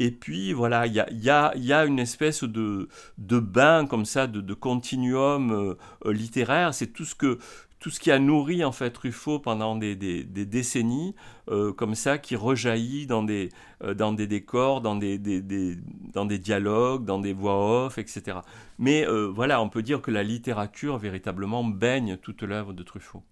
Et 0.00 0.10
puis 0.10 0.54
voilà, 0.54 0.86
il 0.86 0.94
y 0.94 1.30
a, 1.30 1.84
une 1.84 1.98
espèce 1.98 2.42
de, 2.42 2.88
bain 3.18 3.86
comme 3.86 4.06
ça, 4.06 4.26
de, 4.26 4.54
continuum 4.54 5.76
littéraire. 6.04 6.74
C'est 6.74 6.88
tout 6.88 7.04
ce 7.04 7.14
que 7.14 7.38
tout 7.80 7.88
ce 7.88 7.98
qui 7.98 8.10
a 8.10 8.18
nourri 8.18 8.62
en 8.62 8.72
fait 8.72 8.90
Truffaut 8.90 9.38
pendant 9.38 9.74
des, 9.74 9.96
décennies, 9.96 11.14
euh, 11.48 11.72
comme 11.72 11.94
ça, 11.94 12.18
qui 12.18 12.36
rejaillit 12.36 13.06
dans 13.06 13.22
des, 13.22 13.48
euh, 13.82 13.94
dans 13.94 14.12
des 14.12 14.26
décors, 14.26 14.82
dans 14.82 14.96
des, 14.96 15.18
dans 15.18 16.26
des 16.26 16.38
dialogues, 16.38 17.06
dans 17.06 17.18
des 17.18 17.32
voix 17.32 17.86
off, 17.86 17.96
etc. 17.96 18.40
Mais 18.78 19.06
euh, 19.06 19.26
voilà, 19.26 19.62
on 19.62 19.70
peut 19.70 19.82
dire 19.82 20.02
que 20.02 20.10
la 20.10 20.22
littérature 20.22 20.98
véritablement 20.98 21.64
baigne 21.64 22.18
toute 22.18 22.42
l'œuvre 22.42 22.74
de 22.74 22.82
Truffaut. 22.82 23.24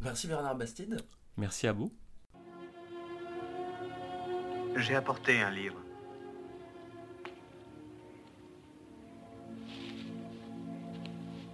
Merci 0.00 0.26
Bernard 0.26 0.56
Bastide. 0.56 0.96
Merci 1.36 1.66
à 1.66 1.72
vous. 1.72 1.92
J'ai 4.76 4.94
apporté 4.94 5.38
un 5.42 5.50
livre. 5.50 5.76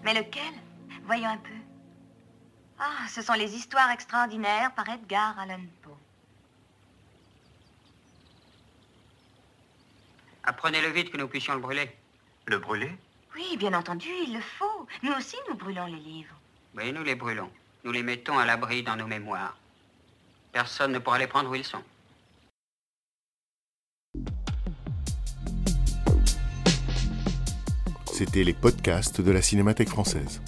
Mais 0.04 0.14
lequel? 0.14 0.54
Voyons 1.08 1.30
un 1.30 1.38
peu. 1.38 1.54
Ah, 2.78 3.08
ce 3.08 3.22
sont 3.22 3.32
les 3.32 3.54
histoires 3.54 3.90
extraordinaires 3.90 4.74
par 4.74 4.86
Edgar 4.90 5.38
Allan 5.38 5.62
Poe. 5.80 5.96
Apprenez-le 10.44 10.90
vite 10.90 11.10
que 11.10 11.16
nous 11.16 11.26
puissions 11.26 11.54
le 11.54 11.60
brûler. 11.60 11.90
Le 12.44 12.58
brûler? 12.58 12.92
Oui, 13.34 13.56
bien 13.56 13.72
entendu, 13.72 14.10
il 14.26 14.34
le 14.34 14.42
faut. 14.42 14.86
Nous 15.02 15.12
aussi, 15.12 15.36
nous 15.48 15.54
brûlons 15.54 15.86
les 15.86 15.96
livres. 15.96 16.34
Oui, 16.76 16.92
nous 16.92 17.02
les 17.02 17.14
brûlons. 17.14 17.50
Nous 17.84 17.92
les 17.92 18.02
mettons 18.02 18.38
à 18.38 18.44
l'abri 18.44 18.82
dans 18.82 18.96
nos 18.96 19.06
mémoires. 19.06 19.56
Personne 20.52 20.92
ne 20.92 20.98
pourra 20.98 21.18
les 21.18 21.26
prendre 21.26 21.48
où 21.48 21.54
ils 21.54 21.64
sont. 21.64 21.82
C'était 28.12 28.44
les 28.44 28.52
podcasts 28.52 29.22
de 29.22 29.30
la 29.30 29.40
Cinémathèque 29.40 29.88
française. 29.88 30.42